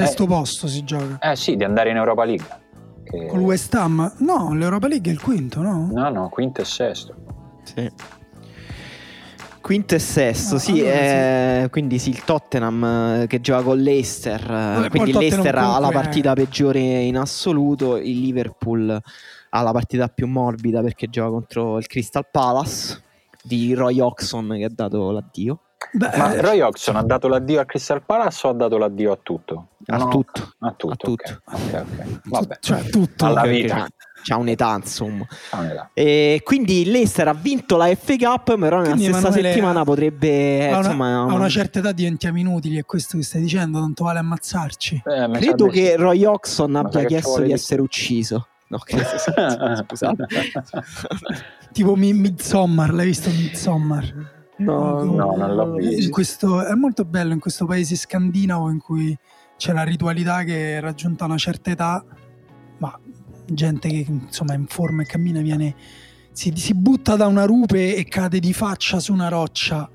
[0.00, 0.06] No.
[0.06, 1.18] Sesto posto si gioca.
[1.20, 2.46] eh sì, di andare in Europa League.
[3.04, 4.14] Che- Con West Ham?
[4.18, 5.88] No, l'Europa League è il quinto, no?
[5.92, 7.14] No, no, quinto e sesto.
[7.64, 7.90] Sì.
[9.60, 10.94] Quinto e sesto, Ah, sì, allora
[11.62, 12.82] eh, quindi sì, il Tottenham
[13.22, 16.32] eh, che gioca con l'Eister, eh, Vabbè, poi quindi l'Eister ha la comunque è- partita
[16.32, 19.00] peggiore in assoluto, il Liverpool
[19.54, 23.02] ha la partita più morbida perché gioca contro il Crystal Palace
[23.40, 25.60] di Roy Oxon che ha dato l'addio
[25.92, 29.12] Beh, Ma eh, Roy Oxon ha dato l'addio a Crystal Palace o ha dato l'addio
[29.12, 29.66] a tutto?
[29.86, 30.52] a No, tutto.
[30.60, 30.92] A tutto.
[30.92, 31.40] A tutto.
[31.44, 32.20] ok, ok, ok.
[32.24, 32.56] Vabbè.
[32.60, 33.24] cioè tutto.
[33.26, 33.74] Alla vita.
[33.76, 33.88] c'ha-
[34.24, 35.26] C'ha un'età insomma.
[35.50, 35.90] Ah.
[35.92, 40.66] E quindi l'Eister ha vinto la FA Cup, però nella Quindi stessa Emanuele settimana potrebbe...
[40.66, 44.04] a, una, insomma, a una certa età diventiamo inutili, è questo che stai dicendo, tanto
[44.04, 45.02] vale ammazzarci.
[45.04, 45.96] Eh, Credo che sì.
[45.96, 48.46] Roy Oxon abbia chiesto di di essere ucciso.
[48.68, 48.78] No,
[49.88, 50.26] scusate.
[51.72, 54.40] Tipo Mi- Midsommar, l'hai visto Midsommar?
[54.62, 56.04] No, No, non l'ho visto.
[56.04, 59.16] In questo, è molto bello in questo paese scandinavo in cui
[59.56, 62.04] c'è la ritualità che raggiunta una certa età,
[62.78, 62.98] ma
[63.46, 65.74] gente che insomma è in forma e cammina viene,
[66.32, 69.88] si, si butta da una rupe e cade di faccia su una roccia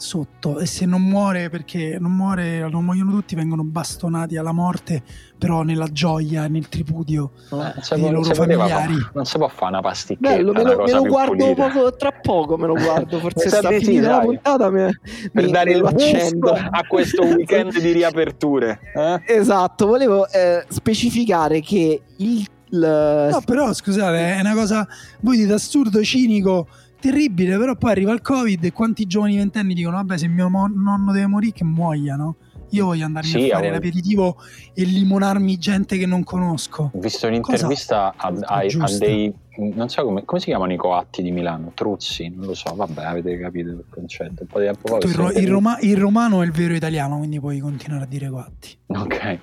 [0.00, 5.02] sotto e se non muore perché non muore non muoiono tutti vengono bastonati alla morte
[5.36, 8.94] però nella gioia nel tripudio Eh, non si dei può- loro poteva familiari.
[9.00, 12.12] fa- non si può fare una pasticchetta Bello, me lo, me lo guardo poco, tra
[12.12, 13.18] poco, me lo guardo.
[13.18, 14.24] Forse sta sì, finita la dai.
[14.26, 14.70] puntata.
[14.70, 15.00] Me,
[15.32, 16.50] per mi- dare il accendo.
[16.52, 19.22] a questo weekend di riaperture eh?
[19.26, 22.46] Esatto, volevo eh, specificare che il...
[22.70, 24.86] il- No, però scusate, è una cosa.
[25.20, 26.68] Voi dite assurdo, cinico,
[27.00, 27.56] terribile.
[27.58, 31.26] Però poi arriva il Covid e quanti giovani ventenni dicono: Vabbè, se mio nonno deve
[31.26, 32.36] morire, che muoia, no?
[32.72, 34.36] Io voglio andarmi Sì, a fare l'aperitivo
[34.74, 36.92] e limonarmi gente che non conosco.
[36.94, 39.34] ho visto un'intervista a, a- a dei
[39.74, 43.02] non so come, come si chiamano i coatti di Milano Truzzi non lo so vabbè
[43.02, 46.40] avete capito il concetto un po' di tempo fa Il, ro- il roma- il romano
[46.42, 48.78] è il vero italiano, quindi puoi continuare a dire quatti.
[48.86, 49.38] Ok,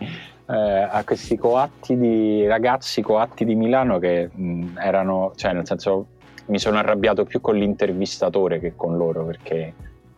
[0.48, 0.56] eh,
[0.90, 6.08] a questi coatti di ragazzi coatti di Milano che mh, erano, cioè nel senso
[6.48, 9.74] mi sono arrabbiato più con l'intervistatore che con loro perché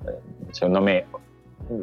[0.06, 0.16] eh,
[0.52, 1.06] secondo me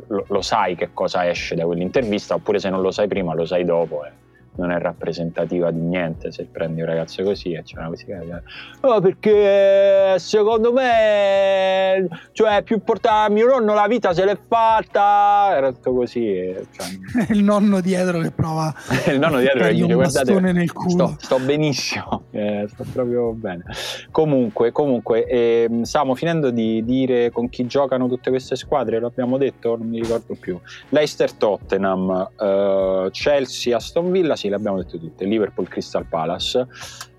[0.09, 3.45] lo, lo sai che cosa esce da quell'intervista oppure se non lo sai prima lo
[3.45, 4.11] sai dopo e
[4.57, 8.43] non è rappresentativa di niente se prendi un ragazzo così e c'è una musica che
[8.81, 15.55] oh, perché secondo me cioè più importante mio nonno la vita se l'è fatta.
[15.57, 16.87] Era tutto così e, cioè,
[17.35, 18.75] il nonno dietro che prova
[19.07, 20.89] il nonno dietro che dice guardate nel culo.
[20.91, 23.65] sto, sto benissimo eh, sto proprio bene.
[24.11, 29.37] Comunque comunque ehm, stavamo finendo di dire con chi giocano tutte queste squadre lo abbiamo
[29.39, 30.59] detto non mi ricordo più.
[30.91, 36.67] Leicester Tottenham eh, Chelsea Aston Villa sì le abbiamo dette tutte Liverpool Crystal Palace.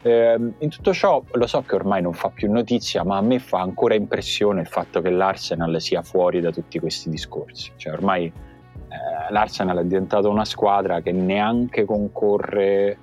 [0.01, 3.39] Ehm, in tutto ciò lo so che ormai non fa più notizia ma a me
[3.39, 7.71] fa ancora impressione il fatto che l'Arsenal sia fuori da tutti questi discorsi.
[7.75, 12.97] Cioè ormai eh, l'Arsenal è diventata una squadra che neanche concorre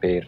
[0.00, 0.26] per,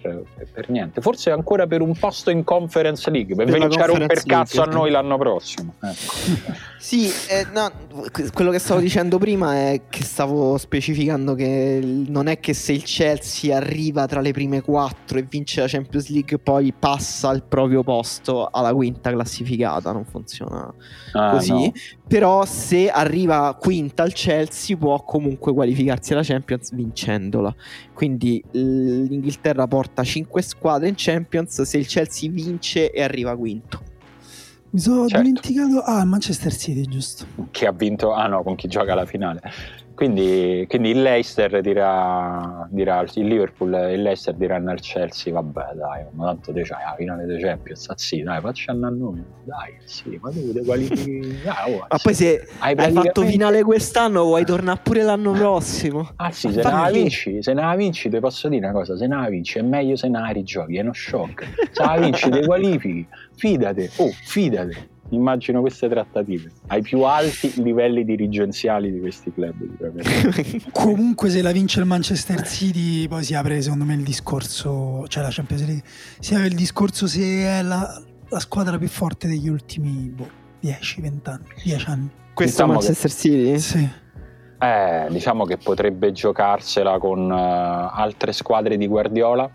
[0.53, 3.87] per- niente, forse ancora per un posto in Conference League, per Per la venirci a
[3.87, 5.75] romper cazzo a League, noi l'anno prossimo.
[5.83, 6.71] Ecco.
[6.79, 7.71] Sì, eh, no,
[8.11, 12.73] que- quello che stavo dicendo prima è che stavo specificando che non è che se
[12.73, 17.45] il Chelsea arriva tra le prime quattro e vince la Champions League poi passa al
[17.45, 20.73] proprio posto alla quinta classificata, non funziona
[21.13, 21.51] Ah, così.
[21.53, 21.73] no.
[22.13, 27.55] Però se arriva quinta al Chelsea può comunque qualificarsi alla Champions vincendola.
[27.95, 33.81] Quindi l'Inghilterra porta 5 squadre in Champions, se il Chelsea vince e arriva quinto.
[34.73, 35.25] Mi sono Certo.
[35.25, 35.81] dimenticato.
[35.81, 37.25] Ah, Manchester City, giusto.
[37.51, 38.13] Chi ha vinto?
[38.13, 39.41] Ah no, con chi gioca alla finale.
[39.95, 45.75] Quindi, quindi il Leicester dirà, dirà il Liverpool e il Leicester diranno al Chelsea vabbè
[45.75, 49.23] dai ma tanto te c'hai la finale dei Champions ah, sì dai facciano a noi
[49.45, 52.03] dai sì ma tu te qualifichi ah, oh, Ma sì.
[52.05, 56.09] poi se Hai hai fatto praticamente- finale quest'anno vuoi tornare pure l'anno prossimo.
[56.17, 58.97] Ah sì, se ne la vinci, se ne la vinci, ti posso dire una cosa,
[58.97, 61.45] se ne la vinci è meglio se ne la rigiochi, è uno shock.
[61.71, 64.89] Se la vinci, ti qualifichi, fidate, oh, fidate.
[65.13, 69.57] Immagino queste trattative ai più alti livelli dirigenziali di questi club.
[70.73, 75.23] Comunque, se la vince il Manchester City, poi si apre secondo me il discorso, cioè
[75.23, 75.83] la Champions League,
[76.19, 80.29] si apre il discorso se è la, la squadra più forte degli ultimi boh,
[80.63, 81.45] 10-20 anni.
[81.63, 82.11] 10 anni.
[82.33, 83.59] Questo Diciamo Manchester City?
[83.59, 83.89] Sì.
[84.59, 89.51] Eh, diciamo che potrebbe giocarsela con eh, altre squadre di Guardiola,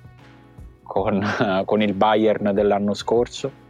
[0.84, 3.66] con, eh, con il Bayern dell'anno scorso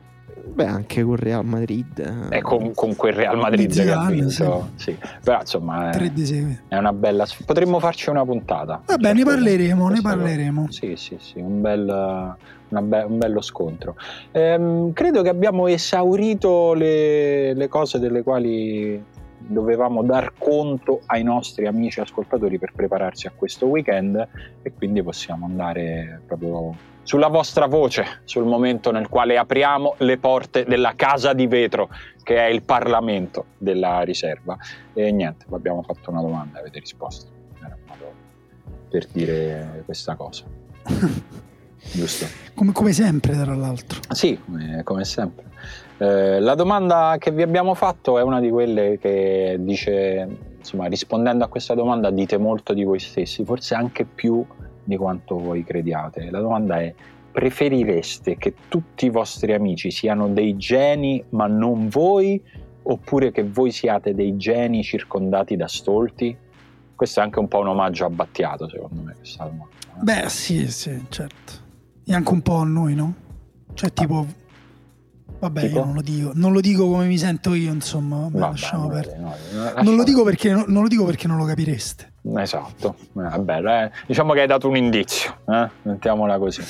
[0.46, 2.28] Beh, anche con Real Madrid.
[2.30, 4.70] e con, con quel Real Madrid che ha vinto.
[4.76, 4.98] Sì.
[5.24, 5.92] Però insomma...
[5.92, 6.12] È...
[6.68, 8.82] È una bella sf- Potremmo farci una puntata.
[8.86, 10.72] Vabbè, ne Certo, parleremo, ne parleremo.
[10.72, 11.86] Sì, sì, sì, un, bel,
[12.70, 13.96] una be- un bello scontro.
[14.32, 19.04] Ehm, credo che abbiamo esaurito le, le cose delle quali
[19.40, 24.28] dovevamo dar conto ai nostri amici ascoltatori per prepararsi a questo weekend
[24.62, 26.76] e quindi possiamo andare proprio
[27.08, 31.88] sulla vostra voce, sul momento nel quale apriamo le porte della casa di vetro
[32.22, 34.58] che è il Parlamento della riserva.
[34.93, 37.32] E niente, vi abbiamo fatto una domanda e avete risposto.
[37.60, 38.12] Era un modo
[38.89, 40.43] per dire questa cosa.
[41.93, 42.26] Giusto?
[42.53, 44.01] Come, come, sempre, tra l'altro.
[44.10, 45.45] Sì, come, come sempre.
[45.99, 50.28] Eh, la domanda che vi abbiamo fatto è una di quelle che dice,
[50.58, 54.45] insomma, rispondendo a questa domanda dite molto di voi stessi, forse anche più
[54.88, 56.30] di quanto voi crediate.
[56.32, 56.94] La domanda è
[57.32, 62.42] preferireste che tutti i vostri amici siano dei geni ma non voi
[62.84, 66.36] oppure che voi siate dei geni circondati da stolti?
[66.96, 69.68] Questo è anche un po' un omaggio a Battiato secondo me questa domanda.
[70.02, 71.54] Beh sì, sì, certo.
[72.06, 73.14] E anche un po' a noi, no?
[73.74, 74.26] Cioè tipo...
[75.40, 75.80] Vabbè, tipo?
[75.80, 78.88] io non lo dico, non lo dico come mi sento io, insomma, vabbè, vabbè, lasciamo
[78.88, 79.20] perdere.
[79.20, 79.34] No,
[79.84, 82.14] non, lo dico perché, non lo dico perché non lo capireste.
[82.36, 85.70] Esatto, vabbè, eh, diciamo che hai dato un indizio, eh?
[85.84, 86.62] mettiamola così.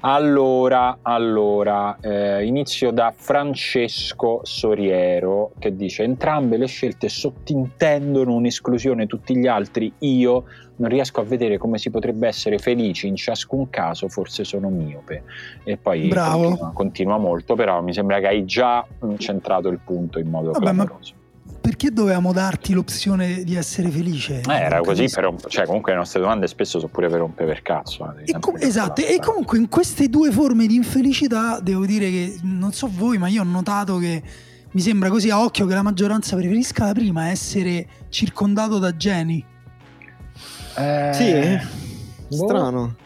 [0.00, 9.36] Allora, allora eh, inizio da Francesco Soriero che dice entrambe le scelte sottintendono un'esclusione, tutti
[9.36, 10.44] gli altri io
[10.76, 15.22] non riesco a vedere come si potrebbe essere felici in ciascun caso, forse sono miope.
[15.64, 18.84] E poi continua, continua, molto, però mi sembra che hai già
[19.18, 21.14] centrato il punto in modo Vabbè, clamoroso.
[21.16, 21.22] Ma
[21.60, 24.42] perché dovevamo darti l'opzione di essere felice?
[24.46, 27.46] Eh, era così, per un, cioè comunque le nostre domande spesso sono pure per rompere
[27.46, 28.14] per cazzo.
[28.24, 32.72] Eh, com- esatto, e comunque in queste due forme di infelicità devo dire che, non
[32.72, 34.22] so voi, ma io ho notato che
[34.70, 39.44] mi sembra così a occhio che la maggioranza preferisca la prima, essere circondato da geni.
[40.76, 42.46] Eh, sì, boh.
[42.46, 42.96] strano.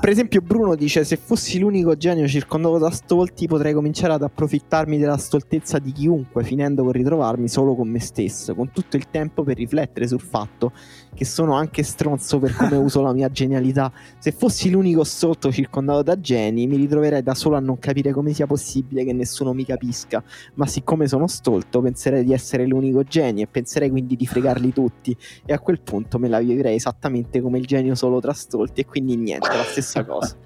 [0.00, 4.98] Per esempio, Bruno dice: Se fossi l'unico genio circondato da stolti, potrei cominciare ad approfittarmi
[4.98, 9.42] della stoltezza di chiunque, finendo con ritrovarmi solo con me stesso, con tutto il tempo
[9.42, 10.72] per riflettere sul fatto
[11.14, 13.92] che sono anche stronzo per come uso la mia genialità.
[14.18, 18.32] Se fossi l'unico sotto circondato da geni, mi ritroverei da solo a non capire come
[18.32, 20.22] sia possibile che nessuno mi capisca.
[20.54, 25.16] Ma siccome sono stolto, penserei di essere l'unico genio e penserei quindi di fregarli tutti.
[25.46, 28.80] E a quel punto me la vivrei esattamente come il genio solo tra stolti.
[28.80, 30.36] E quindi niente, la stessa cosa.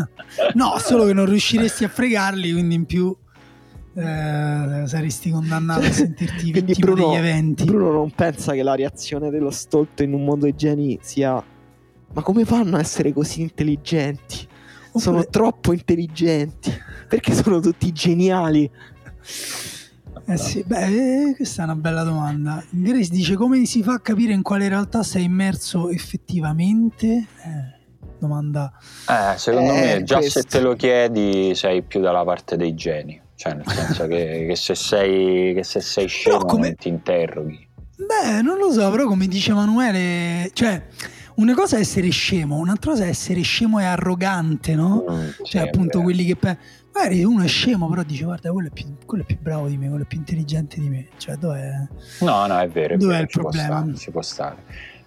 [0.54, 3.16] no, solo che non riusciresti a fregarli, quindi in più
[3.98, 7.64] eh, saresti condannato a sentirti Quindi vittima Bruno, degli eventi.
[7.64, 11.42] Bruno non pensa che la reazione dello stolto in un mondo di geni sia
[12.12, 14.46] ma come fanno a essere così intelligenti?
[14.86, 15.02] Oppure...
[15.02, 16.72] Sono troppo intelligenti.
[17.08, 18.70] Perché sono tutti geniali?
[20.26, 22.62] Eh sì, beh, eh, questa è una bella domanda.
[22.70, 27.06] Grace dice come si fa a capire in quale realtà sei immerso effettivamente?
[27.06, 27.78] Eh,
[28.18, 28.72] domanda.
[29.08, 30.40] Eh, secondo eh, me già questo.
[30.40, 33.20] se te lo chiedi sei più dalla parte dei geni.
[33.38, 36.74] Cioè, nel senso che, che, se sei, che se sei scemo come...
[36.74, 37.68] ti interroghi.
[37.96, 40.84] Beh, non lo so, però come dice Emanuele, cioè,
[41.36, 45.04] una cosa è essere scemo, un'altra cosa è essere scemo e arrogante, no?
[45.08, 46.34] Mm, cioè, sì, appunto, quelli che...
[46.34, 46.58] Pe-
[46.92, 49.76] magari uno è scemo, però dice, guarda, quello è, più, quello è, più, bravo di
[49.76, 51.06] me, quello è più intelligente di me.
[51.16, 51.86] Cioè, dov'è...
[52.22, 52.94] No, no, è vero.
[52.94, 53.68] È dov'è vero, il problema?
[53.68, 54.56] Può stare, ci può stare.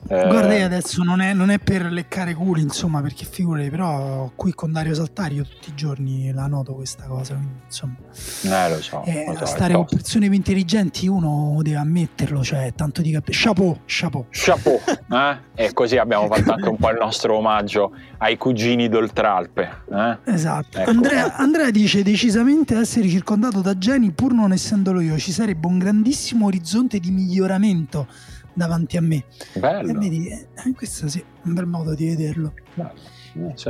[0.07, 0.27] Eh...
[0.27, 4.53] Guarda, io adesso non è, non è, per leccare culi, insomma, perché figurati, però qui
[4.53, 7.35] con Dario Saltario tutti i giorni la noto questa cosa.
[7.35, 7.95] Quindi, insomma,
[8.43, 12.73] eh, lo so, eh, lo so, stare con persone più intelligenti uno deve ammetterlo, cioè
[12.75, 13.37] tanto di capire.
[13.37, 14.25] Chapeau, chapeau.
[14.29, 15.37] Chapeau, eh?
[15.55, 19.83] E così abbiamo fatto anche un po' il nostro omaggio ai cugini d'Oltralpe.
[19.91, 20.17] Eh?
[20.25, 20.79] Esatto.
[20.79, 20.89] Ecco.
[20.89, 25.77] Andrea, Andrea dice decisamente essere circondato da geni pur non essendolo io, ci sarebbe un
[25.77, 28.07] grandissimo orizzonte di miglioramento
[28.53, 29.23] davanti a me.
[29.53, 29.89] Bello.
[29.89, 32.53] E vedi, eh, questo sì, è un bel modo di vederlo.
[32.73, 32.93] Bello.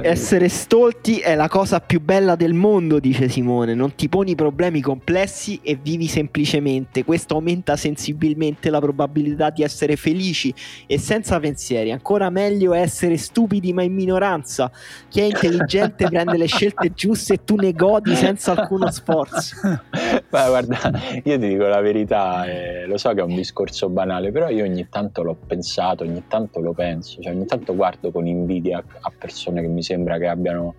[0.02, 3.76] Essere stolti è la cosa più bella del mondo, dice Simone.
[3.76, 7.04] Non ti poni problemi complessi e vivi semplicemente.
[7.04, 10.54] Questo aumenta sensibilmente la probabilità di essere felici
[10.88, 11.92] e senza pensieri.
[11.92, 14.72] Ancora meglio essere stupidi ma in minoranza.
[15.10, 19.56] Chi è intelligente prende le scelte giuste e tu ne godi senza alcuno sforzo.
[19.62, 20.92] Beh, guarda,
[21.24, 24.64] io ti dico la verità, eh, lo so che è un discorso banale, però io
[24.64, 29.12] ogni tanto l'ho pensato, ogni tanto lo penso, cioè ogni tanto guardo con invidia a
[29.16, 30.76] persone persone che mi sembra che abbiano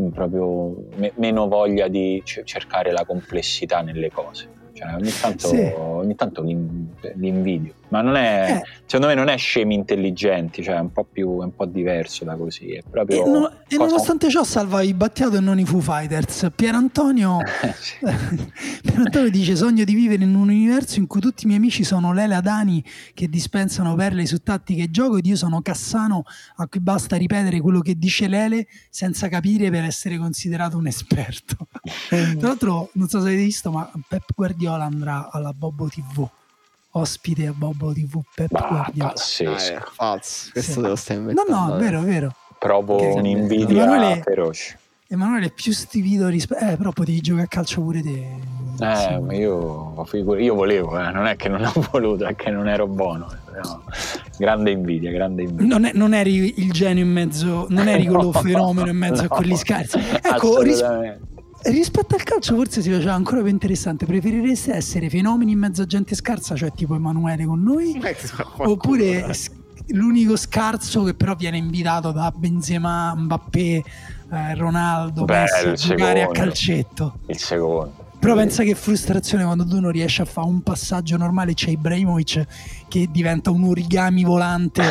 [0.00, 4.52] mm, proprio me- meno voglia di c- cercare la complessità nelle cose.
[4.72, 5.72] Cioè, ogni tanto, sì.
[5.76, 6.54] ogni tanto li,
[7.14, 8.68] li invidio ma non è, eh.
[8.86, 12.24] secondo me non è scemi intelligenti, cioè è un po' più è un po' diverso
[12.24, 12.72] da così.
[12.72, 16.50] È proprio e, no, e nonostante ciò salva i Battiato e non i Foo Fighters.
[16.54, 17.38] Pier Antonio,
[18.00, 21.84] Pier Antonio dice: Sogno di vivere in un universo in cui tutti i miei amici
[21.84, 26.24] sono Lele Adani che dispensano perle su tattiche e gioco, ed io sono Cassano
[26.56, 31.68] a cui basta ripetere quello che dice Lele senza capire per essere considerato un esperto.
[32.08, 36.28] Tra l'altro, non so se avete visto, ma Pep Guardiola andrà alla Bobo TV
[36.96, 39.08] ospite a Bobo TV Pep Bah, Guardiola.
[39.10, 39.74] pazzesco.
[39.74, 40.48] Ah, falso.
[40.52, 40.80] Questo Sì.
[40.80, 41.54] te lo stai No, inventando.
[41.66, 42.34] no, è vero, è vero.
[42.58, 44.78] Provo Che- un'invidia Emanuele- feroce.
[45.06, 46.64] Emanuele è più stupito rispetto...
[46.64, 48.36] Eh, però potevi giocare a calcio pure te.
[48.80, 49.18] Eh, Sì.
[49.20, 49.94] ma io,
[50.38, 53.26] io volevo, eh, non è che non ho voluto, è che non ero buono.
[53.62, 53.82] no.
[54.38, 55.66] Grande invidia, grande invidia.
[55.66, 59.20] Non, è- non eri il genio in mezzo, non eri quello No, fenomeno in mezzo
[59.20, 59.98] a no, quelli scarsi.
[60.22, 60.82] Ecco, ris-.
[61.70, 64.06] Rispetto al calcio forse si faceva ancora più interessante.
[64.06, 68.00] Preferireste essere fenomeni in mezzo a gente scarsa, cioè tipo Emanuele con noi?
[68.58, 69.50] Oppure s-
[69.88, 73.82] l'unico scarso che però viene invitato da Benzema, Mbappé,
[74.32, 76.38] eh, Ronaldo, Beh, Messi a il giocare a secondo.
[76.40, 77.18] calcetto.
[77.26, 78.02] Il secondo.
[78.24, 82.46] Però pensa che frustrazione quando tu non riesci a fare un passaggio normale, c'è Ibrahimovic
[82.88, 84.82] che diventa un origami volante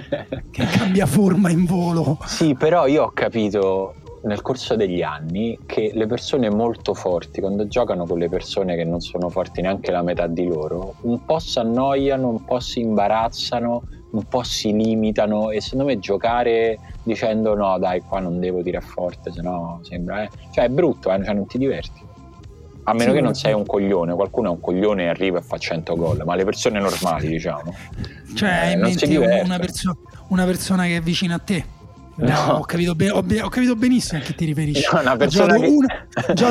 [0.50, 2.18] che cambia forma in volo.
[2.24, 7.66] Sì, però io ho capito nel corso degli anni che le persone molto forti, quando
[7.68, 11.38] giocano con le persone che non sono forti neanche la metà di loro, un po'
[11.38, 17.54] si annoiano, un po' si imbarazzano, un po' si limitano e secondo me giocare dicendo
[17.54, 20.22] no dai qua non devo tirare forte, sennò sembra...
[20.22, 20.30] Eh.
[20.52, 22.06] Cioè è brutto, eh, cioè non ti diverti.
[22.84, 25.42] A meno Sì, che non sei un coglione, qualcuno è un coglione e arriva e
[25.42, 27.74] fa 100 gol, ma le persone normali diciamo.
[28.34, 29.98] Cioè, Eh, hai in mente una, perso-
[30.28, 31.76] una persona che è vicina a te.
[32.20, 32.54] No.
[32.54, 34.88] ho, capito be- ho ho capito benissimo a chi ti riferisci.
[34.92, 35.70] No, una Ha persona giocato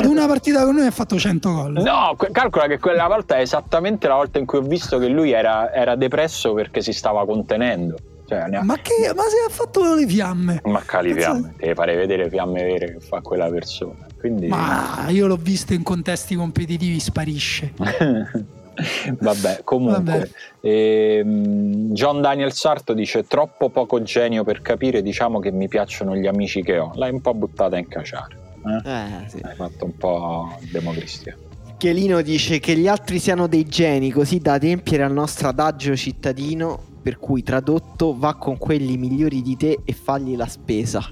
[0.02, 1.72] che- una, ha partita con noi e ha fatto 100 gol.
[1.72, 5.32] No, calcola che quella volta è esattamente la volta in cui ho visto che lui
[5.32, 7.96] era, era depresso perché si stava contenendo.
[8.26, 10.60] Cioè, ha- Ma che ma se ha fatto le fiamme?
[10.64, 14.06] ma cali fiamme, ti fare vedere fiamme vere che fa quella persona.
[14.18, 14.48] Quindi...
[14.48, 17.72] Ma io l'ho visto in contesti competitivi, sparisce.
[19.18, 20.28] Vabbè, comunque, Vabbè.
[20.60, 26.26] ehm, John Daniel Sarto dice troppo poco genio per capire, diciamo che mi piacciono gli
[26.26, 26.92] amici che ho.
[26.94, 28.36] L'hai un po' buttata in caciare.
[28.84, 28.90] eh?
[28.90, 29.38] Eh, sì.
[29.42, 31.38] Hai fatto un po' democristiano.
[31.78, 36.78] Chielino dice che gli altri siano dei geni così da adempiere al nostro adagio cittadino
[37.00, 41.08] per cui tradotto va con quelli migliori di te e fagli la spesa.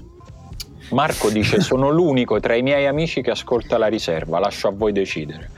[0.91, 4.39] Marco dice: Sono l'unico tra i miei amici che ascolta la riserva.
[4.39, 5.49] Lascio a voi decidere.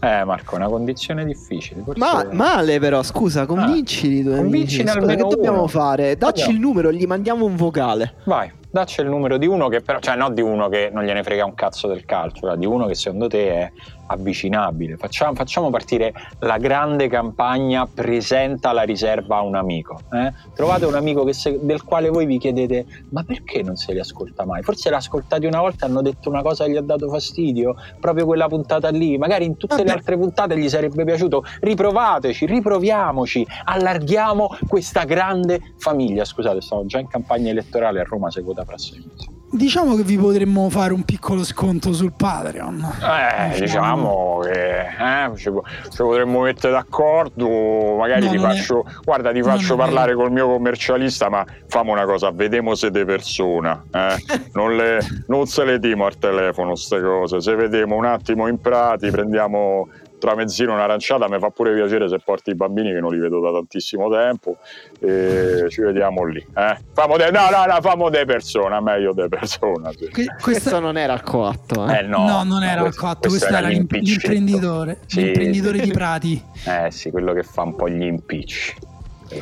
[0.00, 1.82] Eh, Marco, una condizione difficile.
[1.82, 5.04] forse- Ma male però, scusa, convincili i tuoi convincine amici.
[5.06, 5.66] Scusa, che dobbiamo uno.
[5.66, 6.16] fare?
[6.16, 6.52] Dacci Andiamo.
[6.52, 8.14] il numero, gli mandiamo un vocale.
[8.24, 11.22] Vai, dacci il numero di uno che, però, cioè, non di uno che non gliene
[11.22, 13.72] frega un cazzo del calcio, ma di uno che secondo te è
[14.10, 14.96] avvicinabile.
[14.96, 20.00] Facciamo, facciamo partire la grande campagna presenta la riserva a un amico.
[20.12, 20.32] eh?
[20.54, 23.98] Trovate un amico che se- del quale voi vi chiedete: ma perché non se li
[24.00, 24.62] ascolta mai?
[24.62, 28.24] Forse l'ha ascoltati una volta hanno detto una cosa che gli ha dato fastidio, proprio
[28.24, 29.18] quella puntata lì.
[29.18, 31.44] Magari in tutte le altre puntate gli sarebbe piaciuto.
[31.60, 36.24] Riprovateci, riproviamoci, allarghiamo questa grande famiglia.
[36.24, 38.42] Scusate, stavo già in campagna elettorale a Roma, se
[38.76, 39.36] sei mesi.
[39.50, 42.86] Diciamo che vi potremmo fare un piccolo sconto sul Patreon.
[43.00, 45.44] Eh, diciamo che eh, ci,
[45.88, 49.76] ci potremmo mettere d'accordo, magari No, ti non è- faccio, guarda, ti non faccio è
[49.78, 54.16] parlare col mio commercialista, ma famo una cosa, vediamo se de persona, eh.
[54.52, 54.98] non, le,
[55.28, 59.88] non se le dimo al telefono queste cose, se vediamo un attimo in prati, prendiamo
[60.18, 63.50] tramezzino un'aranciata, mi fa pure piacere se porti i bambini che non li vedo da
[63.52, 64.56] tantissimo tempo
[65.00, 66.78] e ci vediamo lì, eh.
[66.92, 70.08] Famo de, no, no, no, famo de persona, meglio de persona, sì.
[70.10, 71.98] Que- Questo questa- non era il coatto, eh.
[71.98, 74.28] Eh, no, no, non era il questo- coatto, questo era l'im- l'impiccietto.
[74.32, 75.84] l'imprenditore, Sì, l'imprenditore sì.
[75.84, 76.42] di Prati.
[76.64, 78.74] Eh sì, quello che fa un po' gli impicci.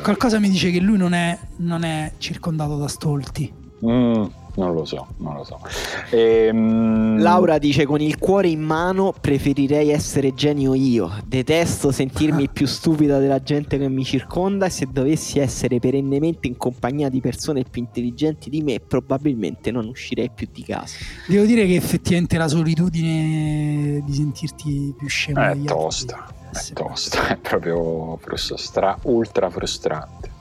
[0.01, 3.51] Qualcosa mi dice che lui non è, non è circondato da stolti.
[3.85, 4.23] Mm,
[4.57, 5.59] non lo so, non lo so.
[6.09, 11.11] Ehm, Laura dice con il cuore in mano preferirei essere genio io.
[11.25, 16.57] Detesto sentirmi più stupida della gente che mi circonda e se dovessi essere perennemente in
[16.57, 20.97] compagnia di persone più intelligenti di me probabilmente non uscirei più di casa.
[21.27, 26.73] Devo dire che effettivamente la solitudine di sentirti più scemo È degli altri tosta, è
[26.73, 30.31] tosta, è proprio frustra- stra- ultra frustrante.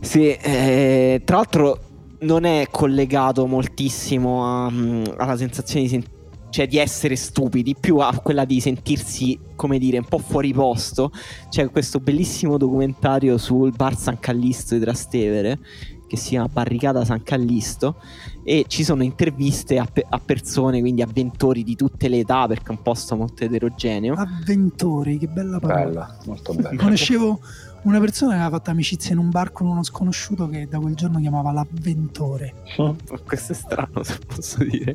[0.00, 1.80] Sì, eh, tra l'altro
[2.20, 6.04] non è collegato moltissimo a, mm, alla sensazione di, sen-
[6.50, 11.10] cioè di essere stupidi, più a quella di sentirsi, come dire, un po' fuori posto.
[11.48, 15.58] C'è questo bellissimo documentario sul bar San Callisto di Trastevere
[16.06, 17.96] che si chiama Barricata San Callisto
[18.44, 22.68] e ci sono interviste a, pe- a persone, quindi avventori di tutte le età perché
[22.68, 24.14] è un posto molto eterogeneo.
[24.14, 25.84] Avventori, che bella parola.
[25.84, 26.76] Bella, molto bella.
[26.76, 27.40] Conoscevo
[27.86, 30.94] una persona che aveva fatto amicizia in un bar con uno sconosciuto che da quel
[30.94, 32.54] giorno chiamava l'avventore.
[33.24, 34.94] questo è strano se posso dire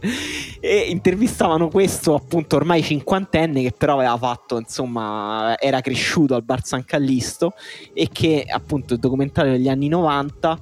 [0.60, 6.66] e intervistavano questo appunto ormai cinquantenne che però aveva fatto insomma era cresciuto al Bar
[6.66, 7.54] San Callisto
[7.94, 10.60] e che appunto il documentario degli anni 90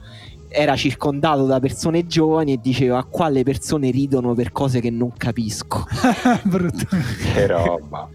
[0.50, 5.86] era circondato da persone giovani e diceva quale persone ridono per cose che non capisco
[6.44, 6.86] Brutto.
[7.34, 8.08] Che roba.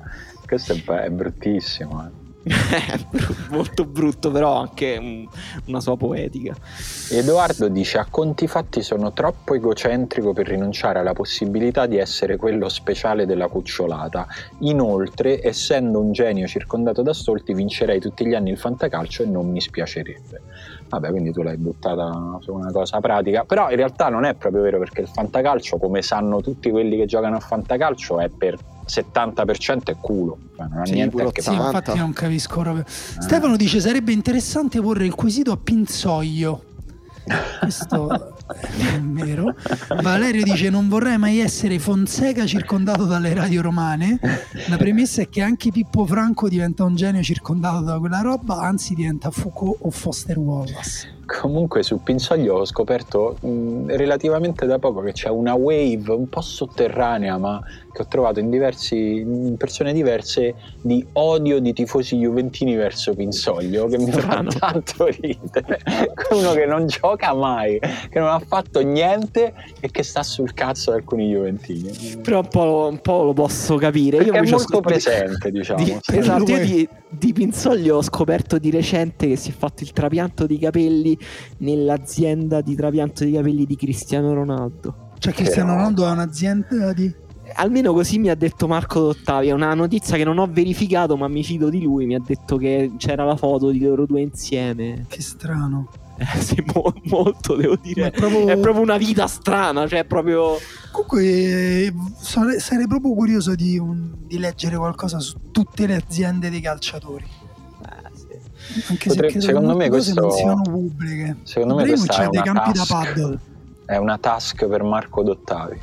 [0.47, 2.05] Questo è, è bruttissimo.
[2.07, 2.24] eh.
[3.51, 5.27] molto brutto, però anche un,
[5.67, 6.55] una sua poetica.
[7.11, 12.69] Edoardo dice: A conti fatti sono troppo egocentrico per rinunciare alla possibilità di essere quello
[12.69, 14.27] speciale della cucciolata.
[14.61, 19.51] Inoltre, essendo un genio circondato da stolti, vincerei tutti gli anni il fantacalcio e non
[19.51, 20.43] mi spiacerebbe.
[20.89, 24.63] Vabbè, quindi tu l'hai buttata su una cosa pratica, però in realtà non è proprio
[24.63, 28.57] vero perché il fantacalcio, come sanno tutti quelli che giocano a fantacalcio, è per
[28.87, 31.63] 70% è culo, cioè non ha Sì, niente a che Sì, fare.
[31.79, 32.85] infatti non capisco proprio.
[32.87, 36.65] Stefano dice sarebbe interessante porre il quesito a Pinzoglio.
[37.59, 38.35] Questo
[38.77, 39.55] è vero.
[40.03, 44.19] Valerio dice non vorrei mai essere Fonseca circondato dalle radio romane.
[44.69, 48.95] La premessa è che anche Pippo Franco diventa un genio circondato da quella roba, anzi
[48.95, 51.13] diventa Foucault o Foster Wallace.
[51.27, 56.41] Comunque su Pinsoglio ho scoperto mh, relativamente da poco che c'è una wave un po'
[56.41, 57.61] sotterranea, ma
[57.95, 63.87] che ho trovato in, diversi, in persone diverse, di odio di tifosi juventini verso Pinsoglio,
[63.87, 64.51] che mi fa Strano.
[64.51, 65.79] tanto ridere.
[66.31, 70.91] Uno che non gioca mai, che non ha fatto niente e che sta sul cazzo
[70.91, 72.19] di alcuni juventini.
[72.21, 74.17] Però un po', un po' lo posso capire.
[74.19, 75.85] Perché io è molto presente, diciamo.
[75.85, 76.19] Di, sì.
[76.19, 80.47] esatto, io di, di Pinzoglio ho scoperto di recente che si è fatto il trapianto
[80.47, 81.14] di capelli
[81.59, 85.11] nell'azienda di trapianto di capelli di Cristiano Ronaldo.
[85.19, 87.15] Cioè Cristiano Però- Ronaldo ha un'azienda di...
[87.57, 89.49] Almeno così mi ha detto Marco Dottavi.
[89.49, 92.07] È una notizia che non ho verificato, ma mi fido di lui.
[92.07, 95.05] Mi ha detto che c'era la foto di loro due insieme.
[95.09, 95.89] Che strano.
[96.17, 98.07] Eh, sì, mo- molto devo dire.
[98.07, 99.87] è proprio- È proprio una vita strana.
[99.87, 100.57] Cioè, proprio.
[100.91, 106.49] Comunque eh, sare- sarei proprio curioso di, un- di leggere qualcosa su tutte le aziende
[106.51, 107.25] dei calciatori.
[108.77, 108.83] Eh.
[108.89, 111.37] Anche Potre- se secondo me questo- non siano pubbliche.
[111.43, 112.93] Secondo me questa è ha dei una campi da task.
[113.13, 113.39] paddle.
[113.87, 115.81] È una task per Marco Dottavi.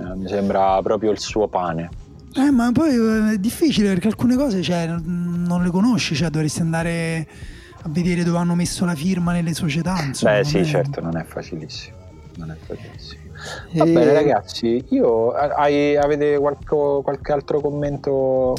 [0.00, 1.88] Eh, mi sembra proprio il suo pane.
[2.36, 6.62] Eh, ma poi eh, è difficile perché alcune cose cioè, non le conosci, cioè dovresti
[6.62, 7.28] andare
[7.82, 10.02] a vedere dove hanno messo la firma nelle società.
[10.02, 11.96] Insomma, Beh, sì, è- certo, non è facilissimo.
[12.36, 13.22] Non è facilissimo.
[13.74, 14.84] Va E- bene, ragazzi.
[14.88, 18.54] Io hai- avete qualco- qualche altro commento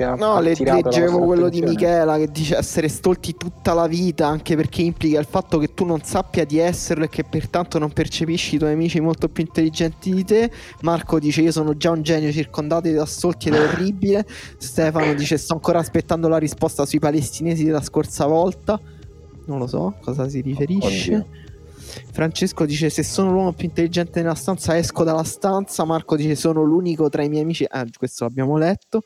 [0.00, 1.60] che ha No, le- leggevo quello di?
[1.60, 5.84] Michela che dice essere stolti tutta la vita, anche perché implica il fatto che tu
[5.84, 10.14] non sappia di esserlo e che pertanto non percepisci i tuoi amici molto più intelligenti
[10.14, 10.50] di te.
[10.80, 14.26] Marco dice io sono già un genio circondato da stolti ed è orribile.
[14.56, 18.80] Stefano dice sto ancora aspettando la risposta sui palestinesi della scorsa volta.
[19.44, 21.14] Non lo so a cosa si riferisce.
[21.14, 21.26] Oddio.
[22.12, 25.84] Francesco dice se sono l'uomo più intelligente nella stanza esco dalla stanza.
[25.84, 27.66] Marco dice sono l'unico tra i miei amici.
[27.68, 29.02] Ah, questo l'abbiamo letto.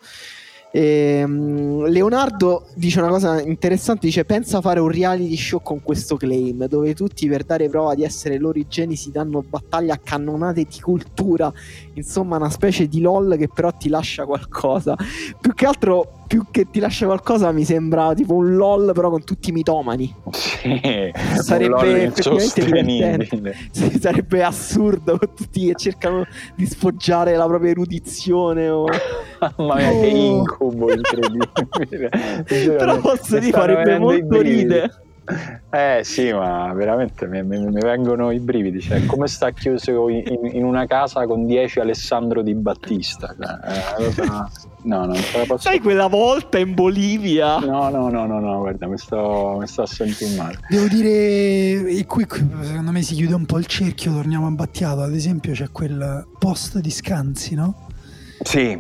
[0.77, 6.17] Ehm, Leonardo dice una cosa interessante, dice pensa a fare un reality show con questo
[6.17, 10.01] claim dove tutti per dare prova di essere loro i geni si danno battaglia a
[10.03, 11.53] cannonate di cultura,
[11.95, 14.97] insomma una specie di LOL che però ti lascia qualcosa.
[15.41, 19.25] Più che altro, più che ti lascia qualcosa mi sembra tipo un LOL però con
[19.25, 20.15] tutti i mitomani.
[20.31, 20.81] Sì,
[21.41, 23.55] Sarebbe effettivamente insostenibile.
[23.71, 26.25] Sì, sarebbe assurdo con tutti che cercano
[26.55, 28.87] di sfoggiare la propria erudizione o...
[29.57, 30.39] Mamma mia, che Oh.
[30.39, 32.11] incubo incredibile.
[32.47, 34.93] Però posso dire farebbe molto ridere.
[35.71, 38.81] Eh sì, ma veramente mi, mi- mi vengono i brividi.
[38.81, 40.23] Cioè, come sta chiuso in,
[40.53, 43.35] in una casa con 10 Alessandro Di Battista?
[43.39, 44.51] Cioè, cosa-
[44.85, 47.57] No, non ce la posso Sai quella volta in Bolivia?
[47.59, 50.59] No, no, no, no, no, guarda, mi sto, mi sto a sentire male.
[50.69, 51.09] Devo dire,
[51.89, 55.15] e qui, qui secondo me si chiude un po' il cerchio, torniamo a Battiato, ad
[55.15, 57.87] esempio c'è quel post di Scanzi, no?
[58.43, 58.73] Sì,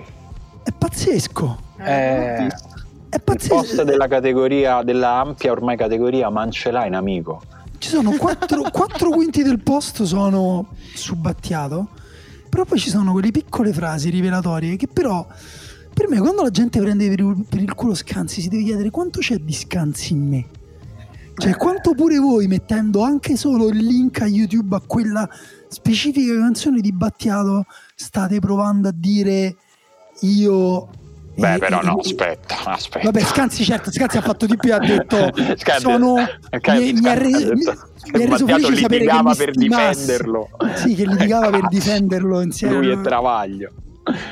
[0.62, 2.48] È pazzesco, eh,
[3.14, 3.54] è il pazzesco.
[3.54, 7.42] post della categoria, della ampia ormai categoria Mancela in amico.
[7.78, 11.88] Ci sono quattro, quattro quinti del post sono su Battiato,
[12.48, 15.24] però poi ci sono quelle piccole frasi rivelatorie che però
[15.92, 18.90] per me quando la gente prende per il, per il culo Scanzi si deve chiedere
[18.90, 20.46] quanto c'è di Scanzi in me.
[21.36, 25.28] Cioè quanto pure voi mettendo anche solo il link a YouTube a quella
[25.68, 29.56] specifica canzone di Battiato state provando a dire
[30.20, 30.88] io...
[31.36, 33.04] Beh, eh, però no, eh, aspetta, aspetta.
[33.10, 36.16] Vabbè, Scanzi, certo, Scanzi ha fatto di più, ha detto Scanzi- sono
[36.58, 37.64] Scanzi- mi, mi ha Scanzi re- ha detto mi-
[38.12, 40.48] mi ha reso felice sapere che litigava mi per difenderlo.
[40.76, 41.68] Sì, che litigava per Cazzo.
[41.74, 42.74] difenderlo insieme.
[42.76, 43.72] Lui e Travaglio.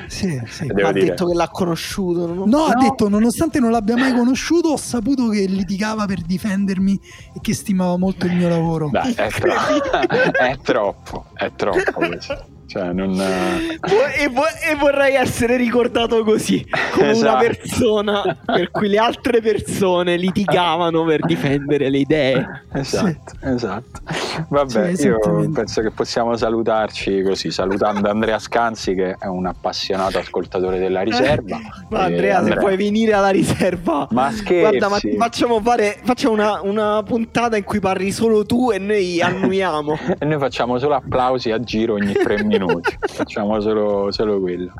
[0.06, 0.64] Sì, sì.
[0.68, 1.06] Ha dire.
[1.06, 2.26] detto che l'ha conosciuto.
[2.32, 2.80] non- No, ha No.
[2.82, 7.00] detto, nonostante non l'abbia mai conosciuto, ho saputo che litigava per difendermi
[7.34, 8.90] e che stimava molto il mio lavoro.
[8.92, 9.54] Dai, è, tro-
[10.38, 12.46] è troppo, è troppo questo.
[12.72, 13.20] Cioè, non...
[13.20, 17.44] E, vo- e vorrei essere ricordato così, come una Esatto.
[17.46, 22.62] persona per cui le altre persone litigavano per difendere le idee.
[22.72, 24.00] Esatto, esatto.
[24.48, 25.18] Vabbè, sì, io
[25.52, 31.58] penso che possiamo salutarci così, salutando Andrea Scanzi che è un appassionato ascoltatore della riserva.
[31.88, 34.78] ma Andrea, Andrea, se puoi venire alla riserva, ma scherzi.
[34.78, 39.20] Guarda, ma facciamo fare facciamo una, una, puntata in cui parli solo tu e noi
[39.20, 39.98] annuiamo.
[40.18, 44.72] e noi facciamo solo applausi a giro ogni tre minuti, facciamo solo, solo, quello.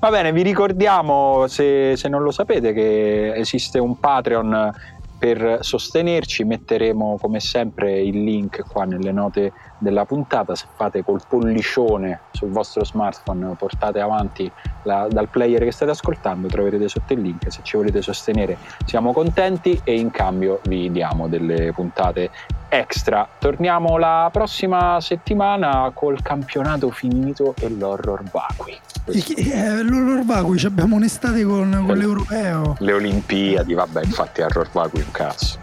[0.00, 4.72] Va bene, vi ricordiamo se, se non lo sapete che esiste un Patreon
[5.18, 10.54] per sostenerci metteremo come sempre il link qua nelle note della puntata.
[10.54, 14.50] Se fate col pollicione sul vostro smartphone, portate avanti
[14.82, 17.50] la, dal player che state ascoltando, troverete sotto il link.
[17.50, 22.30] Se ci volete sostenere, siamo contenti e in cambio vi diamo delle puntate
[22.68, 23.28] extra.
[23.38, 28.78] Torniamo la prossima settimana col campionato finito e l'horror vacui.
[29.06, 32.76] Eh, l'horror vacui abbiamo un'estate con, con l'europeo.
[32.78, 35.58] Le Olimpiadi, vabbè, infatti horror vacui un cazzo.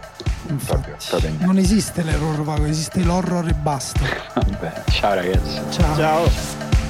[0.66, 0.96] Proprio
[1.38, 4.00] non esiste l'horror vago, esiste l'horror e basta.
[4.34, 5.60] Vabbè, ciao ragazzi.
[5.70, 5.96] Ciao.
[5.96, 6.81] ciao.